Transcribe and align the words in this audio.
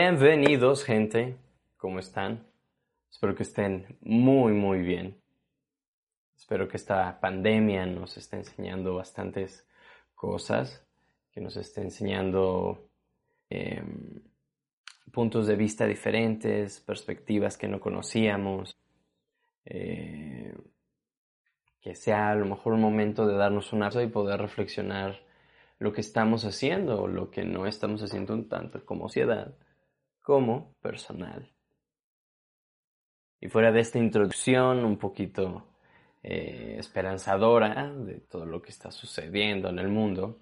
Bienvenidos, 0.00 0.84
gente. 0.84 1.34
¿Cómo 1.76 1.98
están? 1.98 2.46
Espero 3.10 3.34
que 3.34 3.42
estén 3.42 3.98
muy, 4.00 4.52
muy 4.52 4.78
bien. 4.78 5.20
Espero 6.36 6.68
que 6.68 6.76
esta 6.76 7.18
pandemia 7.18 7.84
nos 7.84 8.16
esté 8.16 8.36
enseñando 8.36 8.94
bastantes 8.94 9.66
cosas, 10.14 10.86
que 11.32 11.40
nos 11.40 11.56
esté 11.56 11.80
enseñando 11.80 12.88
eh, 13.50 13.82
puntos 15.10 15.48
de 15.48 15.56
vista 15.56 15.84
diferentes, 15.84 16.78
perspectivas 16.78 17.58
que 17.58 17.66
no 17.66 17.80
conocíamos. 17.80 18.76
Eh, 19.64 20.56
que 21.80 21.96
sea 21.96 22.30
a 22.30 22.36
lo 22.36 22.46
mejor 22.46 22.74
un 22.74 22.82
momento 22.82 23.26
de 23.26 23.34
darnos 23.34 23.72
un 23.72 23.82
abrazo 23.82 24.00
y 24.02 24.06
poder 24.06 24.40
reflexionar 24.40 25.18
lo 25.80 25.92
que 25.92 26.02
estamos 26.02 26.44
haciendo 26.44 27.02
o 27.02 27.08
lo 27.08 27.32
que 27.32 27.42
no 27.42 27.66
estamos 27.66 28.00
haciendo 28.00 28.32
un 28.34 28.48
tanto 28.48 28.86
como 28.86 29.08
sociedad 29.08 29.56
como 30.28 30.74
personal. 30.82 31.50
Y 33.40 33.48
fuera 33.48 33.72
de 33.72 33.80
esta 33.80 33.98
introducción 33.98 34.84
un 34.84 34.98
poquito 34.98 35.68
eh, 36.22 36.76
esperanzadora 36.78 37.90
de 37.94 38.20
todo 38.20 38.44
lo 38.44 38.60
que 38.60 38.68
está 38.68 38.90
sucediendo 38.90 39.70
en 39.70 39.78
el 39.78 39.88
mundo, 39.88 40.38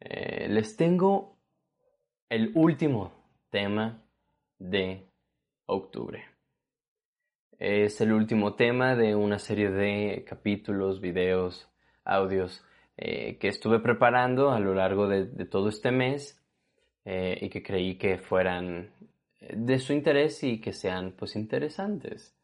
eh, 0.00 0.48
les 0.48 0.78
tengo 0.78 1.36
el 2.30 2.52
último 2.54 3.12
tema 3.50 4.02
de 4.58 5.10
octubre. 5.66 6.24
Es 7.58 8.00
el 8.00 8.14
último 8.14 8.54
tema 8.54 8.96
de 8.96 9.14
una 9.14 9.38
serie 9.38 9.68
de 9.68 10.24
capítulos, 10.26 11.02
videos, 11.02 11.68
audios 12.02 12.64
eh, 12.96 13.36
que 13.36 13.48
estuve 13.48 13.80
preparando 13.80 14.52
a 14.52 14.58
lo 14.58 14.72
largo 14.72 15.06
de, 15.06 15.26
de 15.26 15.44
todo 15.44 15.68
este 15.68 15.90
mes 15.90 16.40
eh, 17.04 17.38
y 17.40 17.48
que 17.48 17.62
creí 17.62 17.96
que 17.96 18.18
fueran 18.18 18.90
de 19.40 19.78
su 19.78 19.92
interés 19.92 20.42
y 20.42 20.60
que 20.60 20.72
sean 20.72 21.12
pues 21.12 21.36
interesantes. 21.36 22.34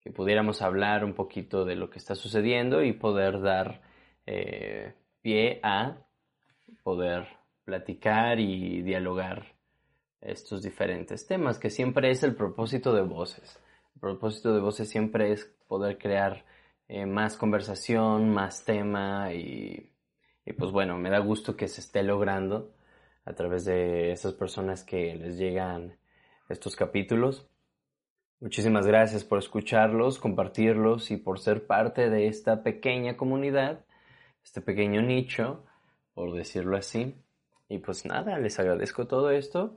Que 0.00 0.10
pudiéramos 0.10 0.62
hablar 0.62 1.04
un 1.04 1.14
poquito 1.14 1.64
de 1.64 1.76
lo 1.76 1.90
que 1.90 1.98
está 1.98 2.14
sucediendo 2.14 2.82
y 2.82 2.92
poder 2.92 3.40
dar 3.40 3.82
eh, 4.26 4.94
pie 5.20 5.60
a 5.62 5.98
poder 6.82 7.28
platicar 7.64 8.40
y 8.40 8.82
dialogar 8.82 9.54
estos 10.20 10.62
diferentes 10.62 11.26
temas, 11.26 11.58
que 11.58 11.70
siempre 11.70 12.10
es 12.10 12.22
el 12.22 12.34
propósito 12.34 12.94
de 12.94 13.02
voces. 13.02 13.58
El 13.94 14.00
propósito 14.00 14.54
de 14.54 14.60
voces 14.60 14.88
siempre 14.88 15.32
es 15.32 15.44
poder 15.66 15.98
crear 15.98 16.44
eh, 16.88 17.06
más 17.06 17.36
conversación, 17.36 18.30
más 18.30 18.64
tema 18.64 19.32
y, 19.32 19.92
y 20.44 20.52
pues 20.54 20.72
bueno, 20.72 20.98
me 20.98 21.10
da 21.10 21.18
gusto 21.18 21.56
que 21.56 21.68
se 21.68 21.80
esté 21.80 22.02
logrando 22.02 22.72
a 23.24 23.34
través 23.34 23.64
de 23.64 24.12
estas 24.12 24.34
personas 24.34 24.84
que 24.84 25.14
les 25.14 25.38
llegan 25.38 25.96
estos 26.48 26.76
capítulos. 26.76 27.46
Muchísimas 28.40 28.86
gracias 28.86 29.24
por 29.24 29.38
escucharlos, 29.38 30.18
compartirlos 30.18 31.10
y 31.10 31.16
por 31.16 31.38
ser 31.38 31.66
parte 31.66 32.08
de 32.08 32.26
esta 32.26 32.62
pequeña 32.62 33.16
comunidad, 33.16 33.84
este 34.42 34.60
pequeño 34.62 35.02
nicho, 35.02 35.64
por 36.14 36.34
decirlo 36.34 36.76
así. 36.76 37.14
Y 37.68 37.78
pues 37.78 38.04
nada, 38.06 38.38
les 38.38 38.58
agradezco 38.58 39.06
todo 39.06 39.30
esto. 39.30 39.76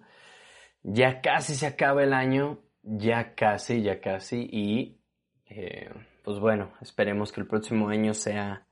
Ya 0.81 1.21
casi 1.21 1.55
se 1.55 1.67
acaba 1.67 2.03
el 2.03 2.13
año, 2.13 2.59
ya 2.81 3.35
casi, 3.35 3.81
ya 3.81 3.99
casi. 3.99 4.47
Y 4.51 4.97
eh, 5.45 5.89
pues 6.23 6.39
bueno, 6.39 6.73
esperemos 6.81 7.31
que 7.31 7.41
el 7.41 7.47
próximo 7.47 7.89
año 7.89 8.13
sea 8.13 8.65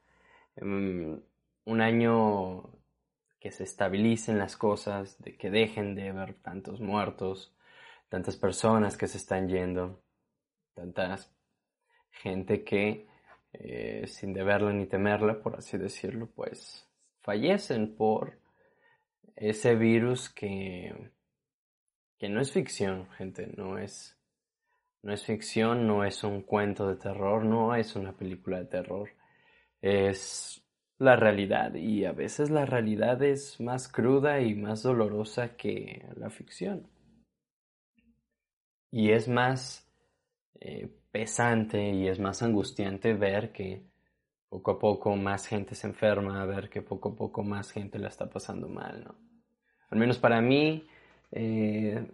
um, 0.62 1.20
un 1.66 1.82
año 1.82 2.81
que 3.42 3.52
se 3.52 3.64
estabilicen 3.64 4.38
las 4.38 4.56
cosas, 4.56 5.20
de 5.20 5.36
que 5.36 5.50
dejen 5.50 5.96
de 5.96 6.10
haber 6.10 6.36
tantos 6.36 6.80
muertos, 6.80 7.54
tantas 8.08 8.38
personas 8.38 8.96
que 8.96 9.08
se 9.08 9.18
están 9.18 9.50
yendo, 9.50 10.04
tantas 10.76 11.34
gente 12.12 12.64
que 12.64 13.08
eh, 13.54 14.06
sin 14.06 14.32
deberla 14.34 14.72
ni 14.72 14.86
temerla, 14.86 15.42
por 15.42 15.56
así 15.56 15.78
decirlo, 15.80 16.28
pues 16.28 16.88
fallecen 17.22 17.96
por 17.96 18.38
ese 19.36 19.74
virus 19.74 20.30
que, 20.30 20.94
que 22.20 22.30
no 22.30 22.42
es 22.42 22.52
ficción, 22.52 23.10
gente, 23.18 23.48
no 23.58 23.80
es, 23.80 24.20
no 25.02 25.14
es 25.14 25.26
ficción, 25.26 25.88
no 25.88 26.06
es 26.06 26.24
un 26.24 26.44
cuento 26.44 26.88
de 26.88 26.96
terror, 26.96 27.44
no 27.44 27.74
es 27.74 27.96
una 27.96 28.14
película 28.14 28.60
de 28.60 28.66
terror, 28.66 29.10
es 29.82 30.61
la 31.02 31.16
realidad 31.16 31.74
y 31.74 32.06
a 32.06 32.12
veces 32.12 32.52
la 32.52 32.64
realidad 32.64 33.24
es 33.24 33.60
más 33.60 33.88
cruda 33.88 34.40
y 34.40 34.54
más 34.54 34.84
dolorosa 34.84 35.58
que 35.58 36.06
la 36.16 36.30
ficción. 36.30 36.88
Y 38.92 39.12
es 39.12 39.28
más 39.28 39.92
eh, 40.60 40.96
pesante 41.12 41.90
y 41.90 42.08
es 42.08 42.20
más 42.20 42.44
angustiante 42.44 43.16
ver 43.16 43.52
que 43.52 43.82
poco 44.48 44.72
a 44.72 44.80
poco 44.80 45.16
más 45.16 45.48
gente 45.48 45.74
se 45.74 45.88
enferma, 45.88 46.46
ver 46.46 46.70
que 46.70 46.84
poco 46.84 47.10
a 47.10 47.16
poco 47.16 47.42
más 47.42 47.72
gente 47.72 47.98
la 47.98 48.10
está 48.10 48.30
pasando 48.30 48.68
mal, 48.68 49.04
¿no? 49.04 49.16
Al 49.90 49.98
menos 49.98 50.20
para 50.20 50.40
mí, 50.40 50.88
eh, 51.32 52.12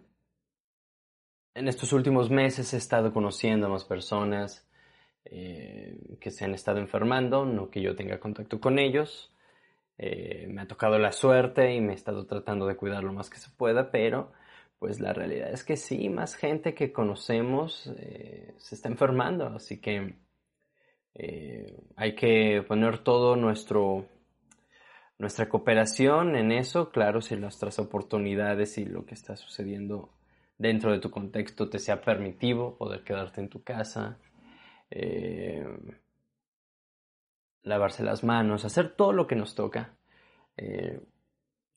en 1.54 1.68
estos 1.68 1.92
últimos 1.92 2.30
meses 2.30 2.72
he 2.72 2.78
estado 2.78 3.12
conociendo 3.12 3.66
a 3.66 3.70
más 3.70 3.84
personas, 3.84 4.67
eh, 5.30 5.98
que 6.20 6.30
se 6.30 6.44
han 6.44 6.54
estado 6.54 6.78
enfermando, 6.78 7.44
no 7.44 7.70
que 7.70 7.82
yo 7.82 7.94
tenga 7.96 8.18
contacto 8.18 8.60
con 8.60 8.78
ellos. 8.78 9.32
Eh, 9.98 10.46
me 10.48 10.62
ha 10.62 10.68
tocado 10.68 10.98
la 10.98 11.12
suerte 11.12 11.74
y 11.74 11.80
me 11.80 11.92
he 11.92 11.96
estado 11.96 12.26
tratando 12.26 12.66
de 12.66 12.76
cuidar 12.76 13.04
lo 13.04 13.12
más 13.12 13.30
que 13.30 13.38
se 13.38 13.50
pueda, 13.50 13.90
pero 13.90 14.32
pues 14.78 15.00
la 15.00 15.12
realidad 15.12 15.50
es 15.52 15.64
que 15.64 15.76
sí, 15.76 16.08
más 16.08 16.36
gente 16.36 16.74
que 16.74 16.92
conocemos 16.92 17.92
eh, 17.98 18.54
se 18.58 18.74
está 18.76 18.88
enfermando, 18.88 19.46
así 19.48 19.80
que 19.80 20.14
hay 21.96 22.14
que 22.14 22.62
poner 22.68 22.98
todo 22.98 23.34
nuestro 23.34 24.06
nuestra 25.18 25.48
cooperación 25.48 26.36
en 26.36 26.52
eso, 26.52 26.90
claro, 26.90 27.20
si 27.20 27.36
nuestras 27.36 27.78
oportunidades 27.78 28.78
y 28.78 28.84
lo 28.84 29.04
que 29.04 29.14
está 29.14 29.36
sucediendo 29.36 30.10
dentro 30.58 30.92
de 30.92 31.00
tu 31.00 31.10
contexto 31.10 31.68
te 31.68 31.78
sea 31.78 32.00
permitivo, 32.00 32.76
poder 32.76 33.02
quedarte 33.02 33.40
en 33.40 33.48
tu 33.48 33.62
casa, 33.62 34.18
eh, 34.90 35.66
lavarse 37.62 38.02
las 38.02 38.24
manos, 38.24 38.64
hacer 38.64 38.94
todo 38.96 39.12
lo 39.12 39.26
que 39.26 39.36
nos 39.36 39.54
toca. 39.54 39.94
Eh, 40.56 41.00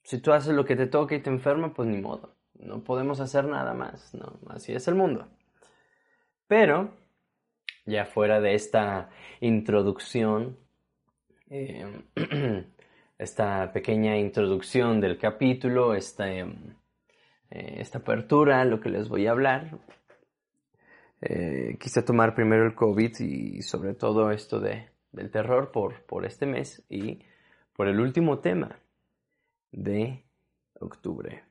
si 0.03 0.19
tú 0.19 0.31
haces 0.31 0.53
lo 0.53 0.65
que 0.65 0.75
te 0.75 0.87
toca 0.87 1.15
y 1.15 1.21
te 1.21 1.29
enferma, 1.29 1.73
pues 1.73 1.87
ni 1.87 1.97
modo. 1.97 2.35
No 2.55 2.83
podemos 2.83 3.19
hacer 3.19 3.45
nada 3.45 3.73
más, 3.73 4.13
¿no? 4.13 4.39
Así 4.49 4.73
es 4.73 4.87
el 4.87 4.95
mundo. 4.95 5.27
Pero, 6.47 6.91
ya 7.85 8.05
fuera 8.05 8.39
de 8.39 8.55
esta 8.55 9.09
introducción, 9.39 10.57
eh, 11.49 12.03
esta 13.17 13.71
pequeña 13.73 14.17
introducción 14.17 15.01
del 15.01 15.17
capítulo, 15.17 15.93
esta, 15.93 16.27
esta 17.49 17.99
apertura, 17.99 18.65
lo 18.65 18.79
que 18.79 18.89
les 18.89 19.09
voy 19.09 19.27
a 19.27 19.31
hablar, 19.31 19.77
eh, 21.21 21.77
quise 21.79 22.01
tomar 22.01 22.33
primero 22.33 22.65
el 22.65 22.73
COVID 22.73 23.19
y 23.19 23.61
sobre 23.61 23.93
todo 23.93 24.31
esto 24.31 24.59
de, 24.59 24.89
del 25.11 25.29
terror 25.29 25.71
por, 25.71 26.03
por 26.05 26.25
este 26.25 26.45
mes 26.45 26.83
y 26.89 27.19
por 27.75 27.87
el 27.87 27.99
último 27.99 28.39
tema 28.39 28.79
de 29.71 30.23
octubre. 30.79 31.43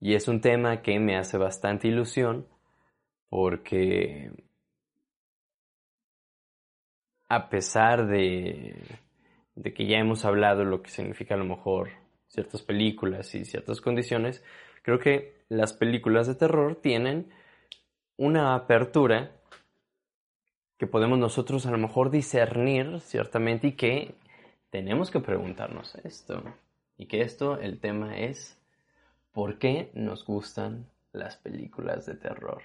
Y 0.00 0.14
es 0.14 0.28
un 0.28 0.40
tema 0.40 0.82
que 0.82 0.98
me 0.98 1.16
hace 1.16 1.38
bastante 1.38 1.88
ilusión 1.88 2.46
porque 3.28 4.30
a 7.28 7.48
pesar 7.48 8.06
de, 8.06 8.82
de 9.54 9.72
que 9.72 9.86
ya 9.86 9.98
hemos 9.98 10.24
hablado 10.24 10.64
lo 10.64 10.82
que 10.82 10.90
significa 10.90 11.34
a 11.34 11.38
lo 11.38 11.44
mejor 11.44 11.90
ciertas 12.26 12.62
películas 12.62 13.34
y 13.34 13.44
ciertas 13.44 13.80
condiciones, 13.80 14.44
creo 14.82 14.98
que 14.98 15.44
las 15.48 15.72
películas 15.72 16.26
de 16.26 16.34
terror 16.34 16.76
tienen 16.76 17.32
una 18.16 18.54
apertura 18.54 19.32
que 20.78 20.86
podemos 20.86 21.18
nosotros 21.18 21.66
a 21.66 21.70
lo 21.70 21.78
mejor 21.78 22.10
discernir 22.10 23.00
ciertamente 23.00 23.68
y 23.68 23.72
que 23.72 24.14
tenemos 24.70 25.10
que 25.10 25.20
preguntarnos 25.20 25.94
esto. 25.96 26.42
Y 26.96 27.06
que 27.06 27.22
esto, 27.22 27.58
el 27.58 27.80
tema 27.80 28.18
es, 28.18 28.60
¿por 29.32 29.58
qué 29.58 29.90
nos 29.94 30.24
gustan 30.24 30.86
las 31.12 31.36
películas 31.36 32.06
de 32.06 32.14
terror? 32.14 32.62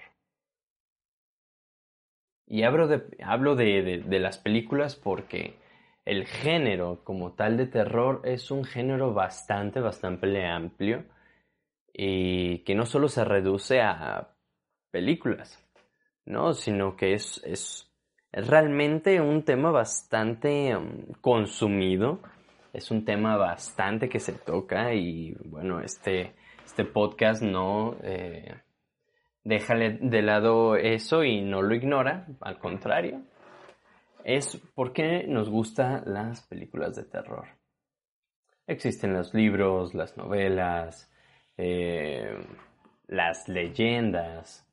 Y 2.46 2.64
hablo 2.64 2.88
de, 2.88 3.02
hablo 3.24 3.54
de, 3.54 4.04
de 4.06 4.18
las 4.18 4.38
películas 4.38 4.96
porque 4.96 5.56
el 6.04 6.26
género 6.26 7.04
como 7.04 7.32
tal 7.32 7.56
de 7.56 7.66
terror 7.66 8.22
es 8.24 8.50
un 8.50 8.64
género 8.64 9.14
bastante, 9.14 9.80
bastante 9.80 10.44
amplio 10.46 11.04
y 11.92 12.58
que 12.64 12.74
no 12.74 12.86
solo 12.86 13.08
se 13.08 13.24
reduce 13.24 13.80
a 13.80 14.34
películas, 14.90 15.58
¿no? 16.24 16.52
Sino 16.52 16.96
que 16.96 17.14
es, 17.14 17.42
es, 17.44 17.86
realmente 18.32 19.20
un 19.20 19.44
tema 19.44 19.70
bastante 19.70 20.76
um, 20.76 21.06
consumido, 21.20 22.20
es 22.72 22.90
un 22.90 23.04
tema 23.04 23.36
bastante 23.36 24.08
que 24.08 24.20
se 24.20 24.32
toca 24.32 24.94
y 24.94 25.34
bueno, 25.44 25.80
este, 25.80 26.34
este 26.64 26.84
podcast 26.84 27.42
no 27.42 27.96
eh, 28.02 28.54
deja 29.42 29.74
de 29.74 30.22
lado 30.22 30.76
eso 30.76 31.24
y 31.24 31.42
no 31.42 31.62
lo 31.62 31.74
ignora, 31.74 32.26
al 32.40 32.58
contrario, 32.58 33.22
es 34.24 34.60
porque 34.74 35.24
nos 35.26 35.48
gustan 35.48 36.02
las 36.06 36.46
películas 36.46 36.94
de 36.96 37.04
terror. 37.04 37.46
Existen 38.66 39.14
los 39.14 39.34
libros, 39.34 39.94
las 39.94 40.16
novelas, 40.16 41.10
eh, 41.56 42.38
las 43.08 43.48
leyendas, 43.48 44.69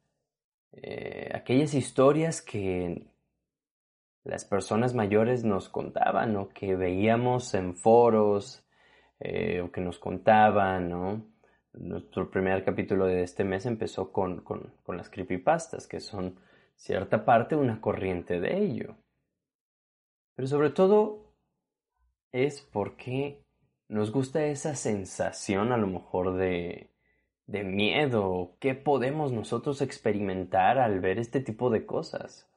eh, 0.73 1.31
aquellas 1.33 1.73
historias 1.73 2.41
que 2.41 3.07
las 4.23 4.45
personas 4.45 4.93
mayores 4.93 5.43
nos 5.43 5.69
contaban 5.69 6.35
o 6.35 6.49
que 6.49 6.75
veíamos 6.75 7.53
en 7.53 7.75
foros 7.75 8.63
eh, 9.19 9.61
o 9.61 9.71
que 9.71 9.81
nos 9.81 9.99
contaban, 9.99 10.89
¿no? 10.89 11.25
Nuestro 11.73 12.29
primer 12.29 12.63
capítulo 12.63 13.05
de 13.05 13.23
este 13.23 13.43
mes 13.43 13.65
empezó 13.65 14.11
con, 14.11 14.41
con, 14.41 14.73
con 14.83 14.97
las 14.97 15.09
creepypastas, 15.09 15.87
que 15.87 15.99
son 15.99 16.39
cierta 16.75 17.23
parte 17.23 17.55
una 17.55 17.79
corriente 17.79 18.39
de 18.39 18.57
ello. 18.57 18.95
Pero 20.35 20.47
sobre 20.47 20.71
todo 20.71 21.33
es 22.31 22.61
porque 22.61 23.43
nos 23.87 24.11
gusta 24.11 24.45
esa 24.45 24.75
sensación 24.75 25.71
a 25.71 25.77
lo 25.77 25.87
mejor 25.87 26.35
de, 26.35 26.91
de 27.47 27.63
miedo. 27.63 28.55
¿Qué 28.59 28.75
podemos 28.75 29.31
nosotros 29.31 29.81
experimentar 29.81 30.77
al 30.77 30.99
ver 30.99 31.17
este 31.17 31.39
tipo 31.39 31.69
de 31.69 31.85
cosas? 31.85 32.47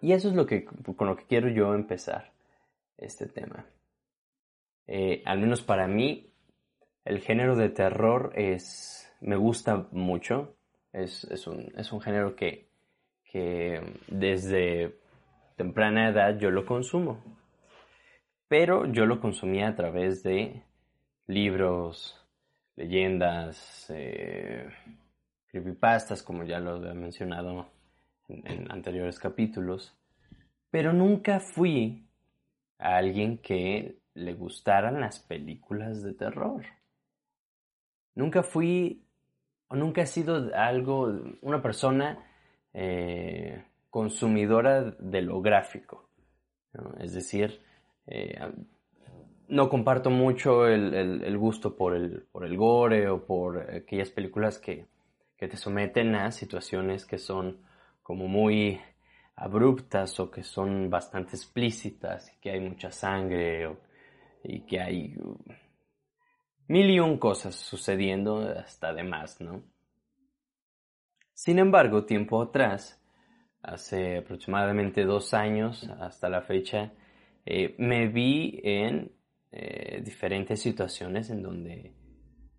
Y 0.00 0.12
eso 0.12 0.28
es 0.28 0.34
lo 0.34 0.46
que, 0.46 0.64
con 0.64 1.06
lo 1.06 1.16
que 1.16 1.24
quiero 1.24 1.48
yo 1.48 1.74
empezar 1.74 2.32
este 2.98 3.26
tema. 3.26 3.66
Eh, 4.86 5.22
al 5.24 5.38
menos 5.38 5.62
para 5.62 5.86
mí, 5.86 6.30
el 7.04 7.20
género 7.20 7.56
de 7.56 7.70
terror 7.70 8.32
es, 8.34 9.10
me 9.20 9.36
gusta 9.36 9.88
mucho. 9.92 10.56
Es, 10.92 11.24
es, 11.24 11.46
un, 11.46 11.72
es 11.76 11.92
un 11.92 12.00
género 12.00 12.36
que, 12.36 12.68
que 13.24 13.80
desde 14.08 14.98
temprana 15.56 16.08
edad 16.08 16.38
yo 16.38 16.50
lo 16.50 16.66
consumo. 16.66 17.22
Pero 18.48 18.86
yo 18.86 19.06
lo 19.06 19.20
consumía 19.20 19.68
a 19.68 19.74
través 19.74 20.22
de 20.22 20.62
libros, 21.26 22.23
leyendas, 22.76 23.86
eh, 23.90 24.68
creepypastas, 25.46 26.22
como 26.22 26.44
ya 26.44 26.58
lo 26.58 26.84
he 26.90 26.94
mencionado 26.94 27.68
en, 28.28 28.46
en 28.46 28.72
anteriores 28.72 29.18
capítulos. 29.18 29.96
Pero 30.70 30.92
nunca 30.92 31.40
fui 31.40 32.06
a 32.78 32.96
alguien 32.96 33.38
que 33.38 33.98
le 34.14 34.34
gustaran 34.34 35.00
las 35.00 35.18
películas 35.20 36.02
de 36.02 36.14
terror. 36.14 36.64
Nunca 38.14 38.42
fui 38.42 39.04
o 39.68 39.76
nunca 39.76 40.02
he 40.02 40.06
sido 40.06 40.54
algo, 40.54 41.12
una 41.42 41.62
persona 41.62 42.18
eh, 42.72 43.64
consumidora 43.90 44.82
de 44.82 45.22
lo 45.22 45.40
gráfico. 45.40 46.08
Es 46.98 47.14
decir, 47.14 47.60
eh, 48.06 48.36
no 49.54 49.68
comparto 49.68 50.10
mucho 50.10 50.66
el, 50.66 51.38
gusto 51.38 51.76
por 51.76 51.94
el, 51.94 52.22
por 52.32 52.44
el 52.44 52.56
gore 52.56 53.08
o 53.08 53.24
por 53.24 53.70
aquellas 53.70 54.10
películas 54.10 54.58
que, 54.58 54.92
te 55.36 55.58
someten 55.58 56.14
a 56.14 56.30
situaciones 56.32 57.04
que 57.04 57.18
son 57.18 57.60
como 58.02 58.26
muy 58.26 58.80
abruptas 59.36 60.18
o 60.18 60.30
que 60.30 60.42
son 60.42 60.88
bastante 60.88 61.36
explícitas 61.36 62.34
que 62.40 62.50
hay 62.50 62.60
mucha 62.60 62.90
sangre 62.90 63.76
y 64.42 64.60
que 64.60 64.80
hay 64.80 65.14
uh, 65.18 65.38
mil 66.68 66.88
y 66.88 66.98
un 66.98 67.18
cosas 67.18 67.56
sucediendo 67.56 68.38
hasta 68.58 68.94
de 68.94 69.04
más, 69.04 69.38
¿no? 69.42 69.62
Sin 71.34 71.58
embargo, 71.58 72.06
tiempo 72.06 72.40
atrás, 72.40 72.98
hace 73.60 74.16
aproximadamente 74.16 75.04
dos 75.04 75.34
años 75.34 75.86
hasta 76.00 76.30
la 76.30 76.40
fecha, 76.40 76.90
eh, 77.44 77.74
me 77.76 78.08
vi 78.08 78.60
en 78.64 79.12
eh, 79.56 80.02
diferentes 80.04 80.60
situaciones 80.60 81.30
en 81.30 81.40
donde, 81.40 81.92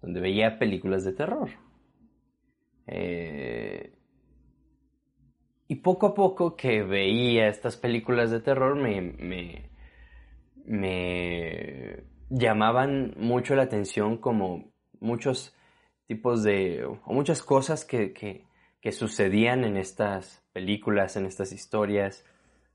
donde 0.01 0.21
veía 0.21 0.57
películas 0.57 1.03
de 1.03 1.11
terror. 1.11 1.49
Eh, 2.87 3.91
y 5.67 5.75
poco 5.75 6.07
a 6.07 6.13
poco 6.13 6.55
que 6.55 6.83
veía 6.83 7.49
estas 7.49 7.75
películas 7.75 8.31
de 8.31 8.39
terror 8.39 8.77
me, 8.77 9.01
me, 9.01 9.69
me 10.63 12.03
llamaban 12.29 13.13
mucho 13.17 13.55
la 13.55 13.63
atención 13.63 14.15
como 14.15 14.71
muchos 15.01 15.53
tipos 16.07 16.43
de, 16.43 16.85
o 16.85 17.13
muchas 17.13 17.43
cosas 17.43 17.83
que, 17.83 18.13
que, 18.13 18.45
que 18.79 18.93
sucedían 18.93 19.65
en 19.65 19.75
estas 19.75 20.47
películas, 20.53 21.17
en 21.17 21.25
estas 21.25 21.51
historias, 21.51 22.23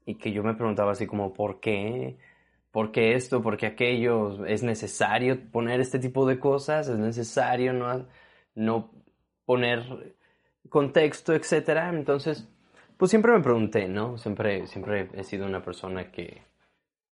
y 0.05 0.17
que 0.17 0.31
yo 0.33 0.43
me 0.43 0.53
preguntaba 0.53 0.93
así 0.93 1.07
como, 1.07 1.33
¿por 1.33 1.59
qué? 1.61 2.19
¿Por 2.71 2.93
qué 2.93 3.15
esto? 3.15 3.43
¿Por 3.43 3.57
qué 3.57 3.67
aquello? 3.67 4.45
¿Es 4.47 4.63
necesario 4.63 5.51
poner 5.51 5.81
este 5.81 5.99
tipo 5.99 6.27
de 6.27 6.39
cosas? 6.39 6.89
¿Es 6.89 6.99
necesario 6.99 7.73
no, 7.73 8.07
no 8.55 8.93
poner 9.45 10.15
contexto, 10.69 11.35
etcétera? 11.35 11.89
Entonces, 11.91 12.49
pues 12.97 13.11
siempre 13.11 13.33
me 13.33 13.43
pregunté, 13.43 13.89
¿no? 13.89 14.19
Siempre, 14.19 14.67
siempre 14.67 15.09
he 15.15 15.25
sido 15.25 15.47
una 15.47 15.65
persona 15.65 16.13
que, 16.13 16.43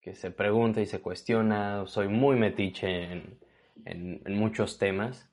que 0.00 0.14
se 0.14 0.30
pregunta 0.30 0.80
y 0.80 0.86
se 0.86 1.00
cuestiona, 1.00 1.86
soy 1.86 2.08
muy 2.08 2.36
metiche 2.36 3.12
en, 3.12 3.38
en, 3.86 4.22
en 4.24 4.34
muchos 4.38 4.78
temas. 4.78 5.30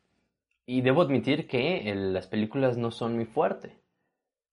Y 0.65 0.82
debo 0.82 1.01
admitir 1.01 1.48
que 1.48 1.94
las 1.96 2.27
películas 2.27 2.77
no 2.77 2.92
son 2.92 3.18
mi 3.18 3.25
fuerte. 3.25 3.77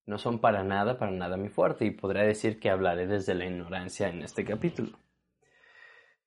No 0.07 0.19
son 0.19 0.41
para 0.41 0.65
nada, 0.65 0.99
para 0.99 1.12
nada 1.12 1.37
mi 1.37 1.49
fuerte. 1.49 1.85
Y 1.85 1.93
podría 1.93 2.23
decir 2.25 2.59
que 2.59 2.71
hablaré 2.71 3.07
desde 3.07 3.35
la 3.35 3.47
ignorancia 3.47 4.09
en 4.09 4.23
este 4.23 4.45
capítulo. 4.45 4.99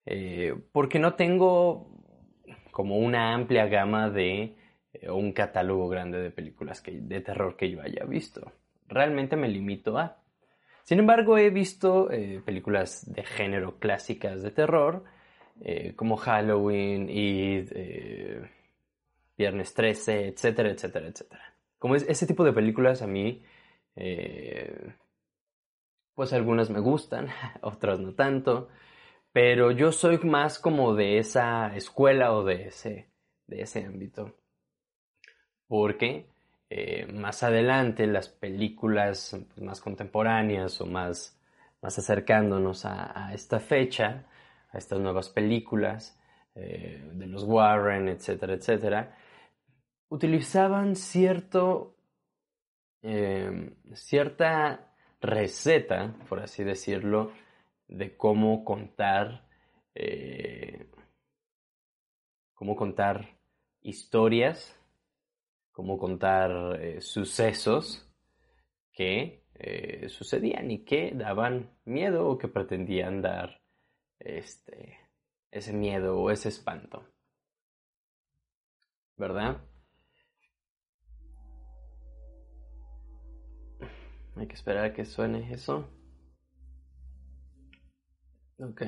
Eh, 0.05 0.53
porque 0.71 0.99
no 0.99 1.15
tengo 1.15 1.89
como 2.71 2.97
una 2.97 3.33
amplia 3.33 3.67
gama 3.67 4.09
de 4.09 4.55
eh, 4.93 5.09
un 5.09 5.31
catálogo 5.31 5.87
grande 5.87 6.19
de 6.19 6.31
películas 6.31 6.83
de 6.85 7.21
terror 7.21 7.55
que 7.55 7.69
yo 7.69 7.81
haya 7.81 8.03
visto. 8.05 8.51
Realmente 8.87 9.35
me 9.35 9.47
limito 9.47 9.97
a. 9.97 10.17
Sin 10.83 10.99
embargo, 10.99 11.37
he 11.37 11.49
visto 11.49 12.11
eh, 12.11 12.41
películas 12.45 13.11
de 13.11 13.23
género 13.23 13.79
clásicas 13.79 14.41
de 14.43 14.51
terror, 14.51 15.03
como 15.95 16.17
Halloween 16.17 17.07
y 17.09 17.63
Viernes 19.37 19.73
13, 19.73 20.27
etcétera, 20.27 20.69
etcétera, 20.71 21.07
etcétera. 21.07 21.55
Como 21.79 21.95
es, 21.95 22.03
ese 22.07 22.27
tipo 22.27 22.43
de 22.43 22.53
películas 22.53 23.01
a 23.01 23.07
mí, 23.07 23.43
eh, 23.95 24.93
pues 26.13 26.33
algunas 26.33 26.69
me 26.69 26.79
gustan, 26.79 27.27
otras 27.61 27.99
no 27.99 28.13
tanto, 28.13 28.69
pero 29.33 29.71
yo 29.71 29.91
soy 29.91 30.19
más 30.19 30.59
como 30.59 30.95
de 30.95 31.17
esa 31.17 31.75
escuela 31.75 32.33
o 32.33 32.43
de 32.45 32.67
ese, 32.67 33.09
de 33.47 33.61
ese 33.63 33.83
ámbito. 33.83 34.37
Porque 35.67 36.27
eh, 36.69 37.05
más 37.11 37.43
adelante 37.43 38.07
las 38.07 38.29
películas 38.29 39.35
más 39.57 39.81
contemporáneas 39.81 40.79
o 40.79 40.85
más, 40.85 41.37
más 41.81 41.99
acercándonos 41.99 42.85
a, 42.85 43.27
a 43.27 43.33
esta 43.33 43.59
fecha, 43.59 44.25
a 44.71 44.77
estas 44.77 44.99
nuevas 44.99 45.29
películas, 45.29 46.17
eh, 46.55 47.01
de 47.13 47.25
los 47.25 47.43
Warren, 47.45 48.07
etcétera, 48.09 48.53
etcétera, 48.53 49.17
utilizaban 50.09 50.95
cierto, 50.95 51.95
eh, 53.01 53.73
cierta 53.93 54.93
receta, 55.19 56.13
por 56.29 56.41
así 56.41 56.63
decirlo, 56.63 57.31
de 57.93 58.17
cómo 58.17 58.65
contar, 58.65 59.47
eh, 59.95 60.89
cómo 62.53 62.75
contar 62.75 63.37
historias 63.81 64.77
cómo 65.73 65.97
contar 65.97 66.79
eh, 66.79 67.01
sucesos 67.01 68.07
que 68.93 69.43
eh, 69.55 70.07
sucedían 70.07 70.71
y 70.71 70.85
que 70.85 71.11
daban 71.11 71.75
miedo 71.83 72.29
o 72.29 72.37
que 72.37 72.47
pretendían 72.47 73.21
dar 73.21 73.61
este, 74.19 74.99
ese 75.51 75.73
miedo 75.73 76.19
o 76.19 76.29
ese 76.29 76.49
espanto. 76.49 77.03
¿Verdad? 79.17 79.57
Hay 84.35 84.47
que 84.47 84.55
esperar 84.55 84.85
a 84.85 84.93
que 84.93 85.05
suene 85.05 85.51
eso. 85.51 85.89
Ok. 88.63 88.81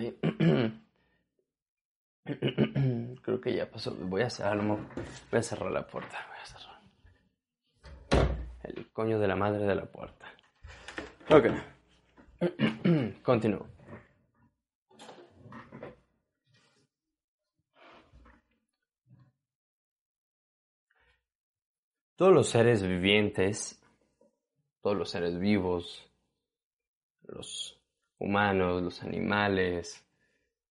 Creo 3.22 3.42
que 3.42 3.54
ya 3.54 3.70
pasó. 3.70 3.94
Voy 3.96 4.22
a 4.22 4.30
cerrar, 4.30 4.66
voy 4.66 4.80
a 5.32 5.44
cerrar 5.44 5.72
la 5.72 5.86
puerta. 5.86 6.18
Voy 6.30 6.38
a 6.42 6.46
cerrar. 6.46 6.80
El 8.64 8.90
coño 8.92 9.20
de 9.20 9.28
la 9.28 9.36
madre 9.36 9.66
de 9.66 9.76
la 9.76 9.86
puerta. 9.86 10.26
Ok. 11.30 11.48
Continúo. 13.24 13.68
Todos 22.16 22.34
los 22.34 22.48
seres 22.48 22.82
vivientes, 22.82 23.84
todos 24.82 24.96
los 24.96 25.10
seres 25.10 25.38
vivos, 25.38 26.10
los 27.24 27.75
humanos, 28.20 28.82
los 28.82 29.04
animales, 29.04 30.06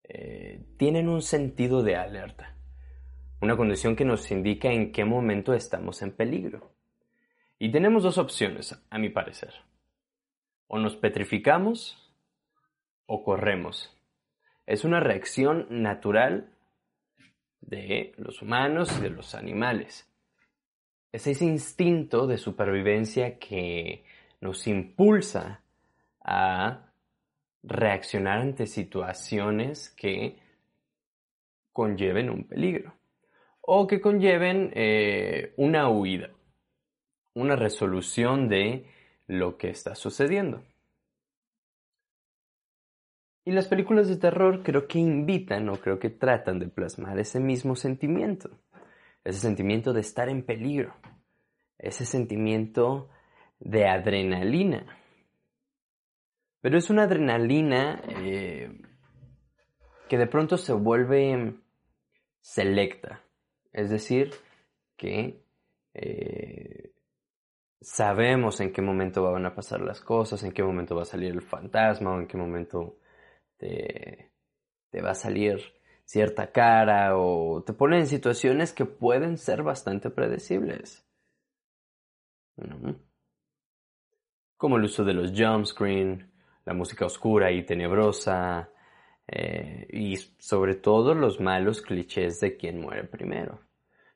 eh, 0.04 0.62
tienen 0.76 1.08
un 1.08 1.22
sentido 1.22 1.82
de 1.82 1.96
alerta, 1.96 2.54
una 3.40 3.56
condición 3.56 3.96
que 3.96 4.04
nos 4.04 4.30
indica 4.30 4.70
en 4.70 4.92
qué 4.92 5.04
momento 5.04 5.54
estamos 5.54 6.02
en 6.02 6.12
peligro. 6.12 6.72
Y 7.58 7.70
tenemos 7.70 8.02
dos 8.02 8.18
opciones, 8.18 8.78
a 8.90 8.98
mi 8.98 9.08
parecer. 9.08 9.54
O 10.66 10.78
nos 10.78 10.96
petrificamos 10.96 12.12
o 13.06 13.22
corremos. 13.22 13.96
Es 14.66 14.84
una 14.84 15.00
reacción 15.00 15.66
natural 15.70 16.50
de 17.60 18.12
los 18.16 18.42
humanos 18.42 18.94
y 18.98 19.02
de 19.02 19.10
los 19.10 19.34
animales. 19.34 20.10
Es 21.12 21.26
ese 21.26 21.44
instinto 21.44 22.26
de 22.26 22.38
supervivencia 22.38 23.38
que 23.38 24.04
nos 24.40 24.66
impulsa 24.66 25.62
a 26.20 26.92
reaccionar 27.64 28.40
ante 28.40 28.66
situaciones 28.66 29.90
que 29.90 30.38
conlleven 31.72 32.30
un 32.30 32.44
peligro 32.44 32.94
o 33.60 33.86
que 33.86 34.00
conlleven 34.00 34.70
eh, 34.74 35.54
una 35.56 35.88
huida, 35.88 36.30
una 37.34 37.56
resolución 37.56 38.48
de 38.48 38.86
lo 39.26 39.56
que 39.56 39.70
está 39.70 39.94
sucediendo. 39.94 40.62
Y 43.46 43.52
las 43.52 43.68
películas 43.68 44.08
de 44.08 44.16
terror 44.16 44.62
creo 44.62 44.86
que 44.86 44.98
invitan 44.98 45.68
o 45.68 45.76
creo 45.76 45.98
que 45.98 46.10
tratan 46.10 46.58
de 46.58 46.68
plasmar 46.68 47.18
ese 47.18 47.40
mismo 47.40 47.76
sentimiento, 47.76 48.50
ese 49.22 49.40
sentimiento 49.40 49.92
de 49.92 50.00
estar 50.00 50.28
en 50.28 50.44
peligro, 50.44 50.94
ese 51.78 52.06
sentimiento 52.06 53.10
de 53.58 53.86
adrenalina. 53.86 54.86
Pero 56.64 56.78
es 56.78 56.88
una 56.88 57.02
adrenalina 57.02 58.00
eh, 58.08 58.72
que 60.08 60.16
de 60.16 60.26
pronto 60.26 60.56
se 60.56 60.72
vuelve 60.72 61.56
selecta, 62.40 63.20
es 63.70 63.90
decir, 63.90 64.30
que 64.96 65.44
eh, 65.92 66.94
sabemos 67.82 68.62
en 68.62 68.72
qué 68.72 68.80
momento 68.80 69.30
van 69.30 69.44
a 69.44 69.54
pasar 69.54 69.82
las 69.82 70.00
cosas, 70.00 70.42
en 70.42 70.52
qué 70.52 70.62
momento 70.62 70.96
va 70.96 71.02
a 71.02 71.04
salir 71.04 71.32
el 71.32 71.42
fantasma 71.42 72.14
o 72.14 72.20
en 72.20 72.26
qué 72.26 72.38
momento 72.38 72.96
te, 73.58 74.32
va 75.04 75.10
a 75.10 75.14
salir 75.14 75.60
cierta 76.06 76.50
cara 76.50 77.18
o 77.18 77.62
te 77.62 77.74
ponen 77.74 78.00
en 78.00 78.06
situaciones 78.06 78.72
que 78.72 78.86
pueden 78.86 79.36
ser 79.36 79.62
bastante 79.62 80.08
predecibles. 80.08 81.06
Como 84.56 84.78
el 84.78 84.84
uso 84.84 85.04
de 85.04 85.12
los 85.12 85.30
jump 85.38 85.66
screen, 85.66 86.33
la 86.64 86.74
música 86.74 87.06
oscura 87.06 87.50
y 87.50 87.64
tenebrosa, 87.64 88.70
eh, 89.26 89.86
y 89.90 90.16
sobre 90.16 90.74
todo 90.74 91.14
los 91.14 91.40
malos 91.40 91.82
clichés 91.82 92.40
de 92.40 92.56
quien 92.56 92.80
muere 92.80 93.04
primero. 93.04 93.60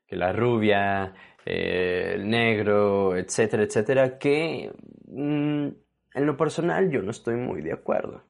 Que 0.05 0.15
la 0.15 0.33
rubia, 0.33 1.13
eh, 1.45 2.13
el 2.15 2.29
negro, 2.29 3.15
etcétera, 3.15 3.63
etcétera, 3.63 4.17
que 4.17 4.71
mm, 5.07 5.67
en 6.13 6.25
lo 6.25 6.37
personal 6.37 6.89
yo 6.91 7.01
no 7.01 7.11
estoy 7.11 7.35
muy 7.35 7.61
de 7.61 7.73
acuerdo. 7.73 8.23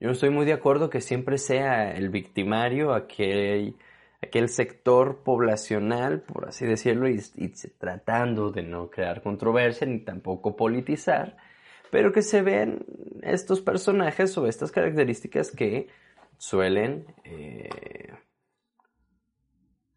Yo 0.00 0.08
no 0.08 0.12
estoy 0.12 0.30
muy 0.30 0.44
de 0.44 0.52
acuerdo 0.52 0.90
que 0.90 1.00
siempre 1.00 1.38
sea 1.38 1.92
el 1.92 2.08
victimario 2.08 2.92
aquel, 2.92 3.76
aquel 4.20 4.48
sector 4.48 5.22
poblacional, 5.22 6.22
por 6.22 6.48
así 6.48 6.66
decirlo, 6.66 7.08
y, 7.08 7.20
tratando 7.78 8.50
de 8.50 8.64
no 8.64 8.90
crear 8.90 9.22
controversia 9.22 9.86
ni 9.86 10.00
tampoco 10.00 10.56
politizar, 10.56 11.36
pero 11.92 12.10
que 12.10 12.22
se 12.22 12.40
ven 12.40 12.86
estos 13.20 13.60
personajes 13.60 14.38
o 14.38 14.46
estas 14.46 14.72
características 14.72 15.50
que 15.50 15.88
suelen 16.38 17.04
eh, 17.22 17.68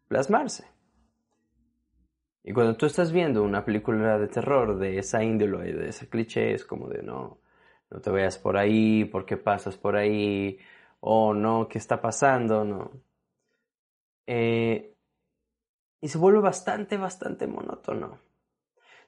plasmarse. 0.06 0.66
Y 2.44 2.52
cuando 2.52 2.76
tú 2.76 2.84
estás 2.84 3.12
viendo 3.12 3.42
una 3.42 3.64
película 3.64 4.18
de 4.18 4.28
terror 4.28 4.78
de 4.78 4.98
esa 4.98 5.24
índole, 5.24 5.72
de 5.72 5.88
ese 5.88 6.06
cliché, 6.10 6.52
es 6.52 6.66
como 6.66 6.86
de 6.90 7.02
no, 7.02 7.38
no 7.90 8.00
te 8.02 8.10
veas 8.10 8.36
por 8.36 8.58
ahí, 8.58 9.06
¿por 9.06 9.24
qué 9.24 9.38
pasas 9.38 9.78
por 9.78 9.96
ahí? 9.96 10.58
O 11.00 11.32
no, 11.32 11.66
¿qué 11.66 11.78
está 11.78 12.02
pasando? 12.02 12.62
No. 12.66 12.90
Eh, 14.26 14.94
y 16.02 16.08
se 16.08 16.18
vuelve 16.18 16.40
bastante, 16.40 16.98
bastante 16.98 17.46
monótono. 17.46 18.25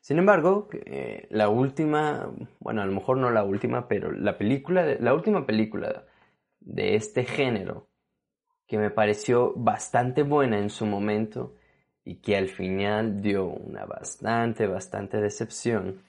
Sin 0.01 0.19
embargo, 0.19 0.69
eh, 0.73 1.27
la 1.31 1.49
última, 1.49 2.31
bueno, 2.61 2.83
a 2.83 2.87
lo 2.87 2.93
mejor 2.93 3.19
no 3.19 3.31
la 3.31 3.45
última, 3.45 3.89
pero 3.89 4.13
la 4.13 4.39
película, 4.39 4.97
la 5.01 5.15
última 5.15 5.45
película 5.47 6.05
de 6.61 6.95
este 6.95 7.25
género 7.25 7.89
que 8.67 8.79
me 8.79 8.91
pareció 8.91 9.55
bastante 9.57 10.23
buena 10.23 10.59
en 10.59 10.71
su 10.71 10.87
momento 10.87 11.55
y 12.05 12.17
que 12.17 12.37
al 12.37 12.49
final 12.49 13.21
dio 13.21 13.47
una 13.47 13.85
bastante, 13.85 14.67
bastante 14.67 15.21
decepción, 15.21 16.03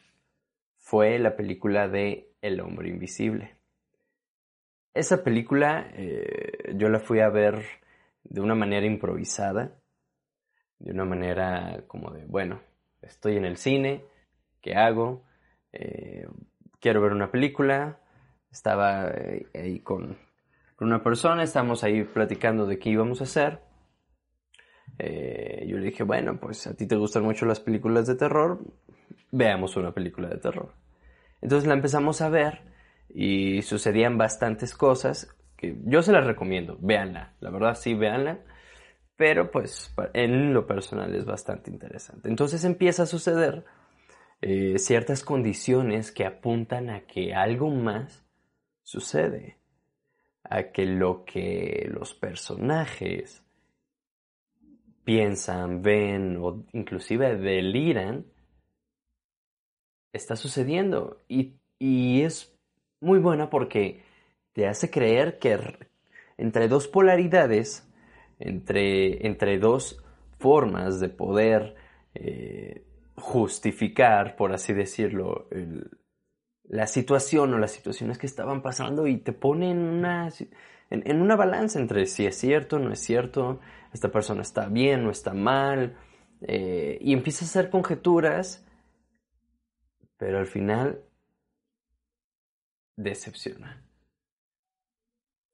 fue 0.78 1.20
la 1.20 1.36
película 1.36 1.88
de 1.88 2.32
El 2.42 2.62
hombre 2.62 2.90
invisible. 2.90 3.56
Esa 4.94 5.24
película 5.24 5.90
eh, 5.94 6.74
yo 6.76 6.90
la 6.90 7.00
fui 7.00 7.20
a 7.20 7.30
ver 7.30 7.64
de 8.24 8.42
una 8.42 8.56
manera 8.56 8.86
improvisada, 8.86 9.72
de 10.80 10.92
una 10.92 11.06
manera 11.06 11.84
como 11.88 12.12
de, 12.12 12.26
bueno, 12.26 12.62
estoy 13.02 13.38
en 13.38 13.46
el 13.46 13.58
cine, 13.58 14.04
¿qué 14.62 14.76
hago? 14.76 15.24
Eh, 15.72 16.28
quiero 16.80 17.02
ver 17.02 17.12
una 17.12 17.32
película, 17.32 18.00
estaba 18.52 19.10
eh, 19.10 19.48
ahí 19.54 19.80
con, 19.80 20.18
una 20.80 21.04
persona, 21.04 21.44
estábamos 21.44 21.84
ahí 21.84 22.04
platicando 22.04 22.66
de 22.66 22.80
qué 22.80 22.90
íbamos 22.90 23.20
a 23.20 23.26
hacer. 23.26 23.60
Eh, 24.98 25.66
yo 25.68 25.78
le 25.78 25.86
dije, 25.86 26.04
bueno, 26.04 26.40
pues 26.40 26.68
a 26.68 26.76
ti 26.76 26.88
te 26.88 26.96
gustan 26.96 27.24
mucho 27.24 27.46
las 27.46 27.60
películas 27.60 28.08
de 28.08 28.16
terror, 28.16 28.60
veamos 29.32 29.76
una 29.76 29.94
película 29.94 30.30
de 30.30 30.38
terror. 30.38 30.74
Entonces 31.42 31.68
la 31.68 31.74
empezamos 31.74 32.22
a 32.22 32.30
ver 32.30 32.62
y 33.10 33.62
sucedían 33.62 34.18
bastantes 34.18 34.74
cosas 34.74 35.36
que 35.58 35.78
yo 35.84 36.02
se 36.02 36.14
las 36.14 36.26
recomiendo, 36.26 36.78
véanla, 36.80 37.34
la 37.42 37.50
verdad 37.50 37.76
sí, 37.76 37.94
véanla 37.94 38.40
pero 39.20 39.52
pues 39.52 39.94
en 40.14 40.54
lo 40.54 40.66
personal 40.66 41.14
es 41.14 41.26
bastante 41.26 41.70
interesante. 41.70 42.30
Entonces 42.30 42.64
empieza 42.64 43.04
a 43.04 43.06
suceder 43.06 43.66
eh, 44.40 44.80
ciertas 44.80 45.26
condiciones 45.26 46.14
que 46.14 46.26
apuntan 46.26 46.90
a 46.90 47.02
que 47.02 47.34
algo 47.34 47.70
más 47.70 48.26
sucede, 48.82 49.58
a 50.46 50.72
que 50.72 50.86
lo 50.86 51.26
que 51.26 51.90
los 51.92 52.14
personajes 52.14 53.44
piensan, 55.04 55.82
ven 55.82 56.38
o 56.40 56.64
inclusive 56.72 57.36
deliran 57.36 58.26
está 60.14 60.38
sucediendo 60.38 61.22
y, 61.28 61.56
y 61.78 62.22
es 62.22 62.58
muy 63.02 63.20
buena 63.20 63.50
porque 63.50 64.02
te 64.54 64.66
hace 64.66 64.90
creer 64.90 65.40
que 65.40 65.60
entre 66.38 66.70
dos 66.70 66.88
polaridades 66.88 67.86
entre, 68.40 69.28
entre 69.28 69.60
dos 69.60 70.04
formas 70.40 71.00
de 71.00 71.10
poder 71.10 71.76
eh, 72.16 72.84
justificar, 73.16 74.36
por 74.36 74.54
así 74.54 74.74
decirlo, 74.74 75.48
la 76.64 76.88
situación 76.88 77.54
o 77.54 77.58
las 77.58 77.72
situaciones 77.72 78.18
que 78.18 78.28
estaban 78.28 78.62
pasando 78.62 79.08
y 79.08 79.18
te 79.18 79.34
pone 79.34 79.72
en 79.72 79.80
una, 79.80 80.30
en, 80.90 81.22
una 81.22 81.36
balanza 81.36 81.80
entre 81.80 82.06
si 82.06 82.26
es 82.26 82.36
cierto, 82.36 82.80
no 82.80 82.92
es 82.94 83.00
cierto, 83.00 83.60
esta 83.94 84.10
persona 84.10 84.42
está 84.42 84.68
bien, 84.68 85.04
no 85.04 85.12
está 85.12 85.34
mal, 85.34 85.98
eh, 86.42 86.98
y 87.02 87.14
empiezas 87.14 87.44
a 87.44 87.60
hacer 87.60 87.70
conjeturas, 87.70 88.66
pero 90.18 90.40
al 90.40 90.48
final 90.48 91.04
decepciona. 92.96 93.84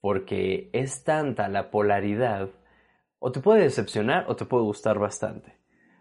Porque 0.02 0.70
es 0.74 1.04
tanta 1.04 1.48
la 1.48 1.72
polaridad, 1.72 2.50
o 3.26 3.32
te 3.32 3.40
puede 3.40 3.64
decepcionar 3.64 4.26
o 4.30 4.36
te 4.36 4.46
puede 4.46 4.66
gustar 4.66 5.00
bastante. 5.00 5.58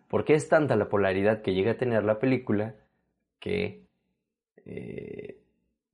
Porque 0.08 0.34
es 0.34 0.46
tanta 0.50 0.76
la 0.76 0.90
polaridad 0.90 1.40
que 1.40 1.54
llega 1.54 1.72
a 1.72 1.78
tener 1.78 2.04
la 2.04 2.18
película 2.18 2.74
que 3.38 3.86
eh, 4.66 5.42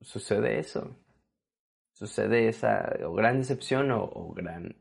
sucede 0.00 0.58
eso. 0.58 0.96
Sucede 1.92 2.48
esa 2.48 2.96
o 3.06 3.12
gran 3.12 3.38
decepción 3.38 3.92
o, 3.92 4.32
gran 4.34 4.74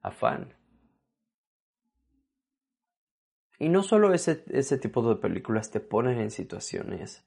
afán. 0.00 0.52
Y 3.60 3.68
no 3.68 3.84
solo 3.84 4.12
ese, 4.12 4.42
ese 4.48 4.78
tipo 4.78 5.08
de 5.08 5.20
películas 5.20 5.70
te 5.70 5.78
ponen 5.78 6.18
en 6.18 6.32
situaciones 6.32 7.24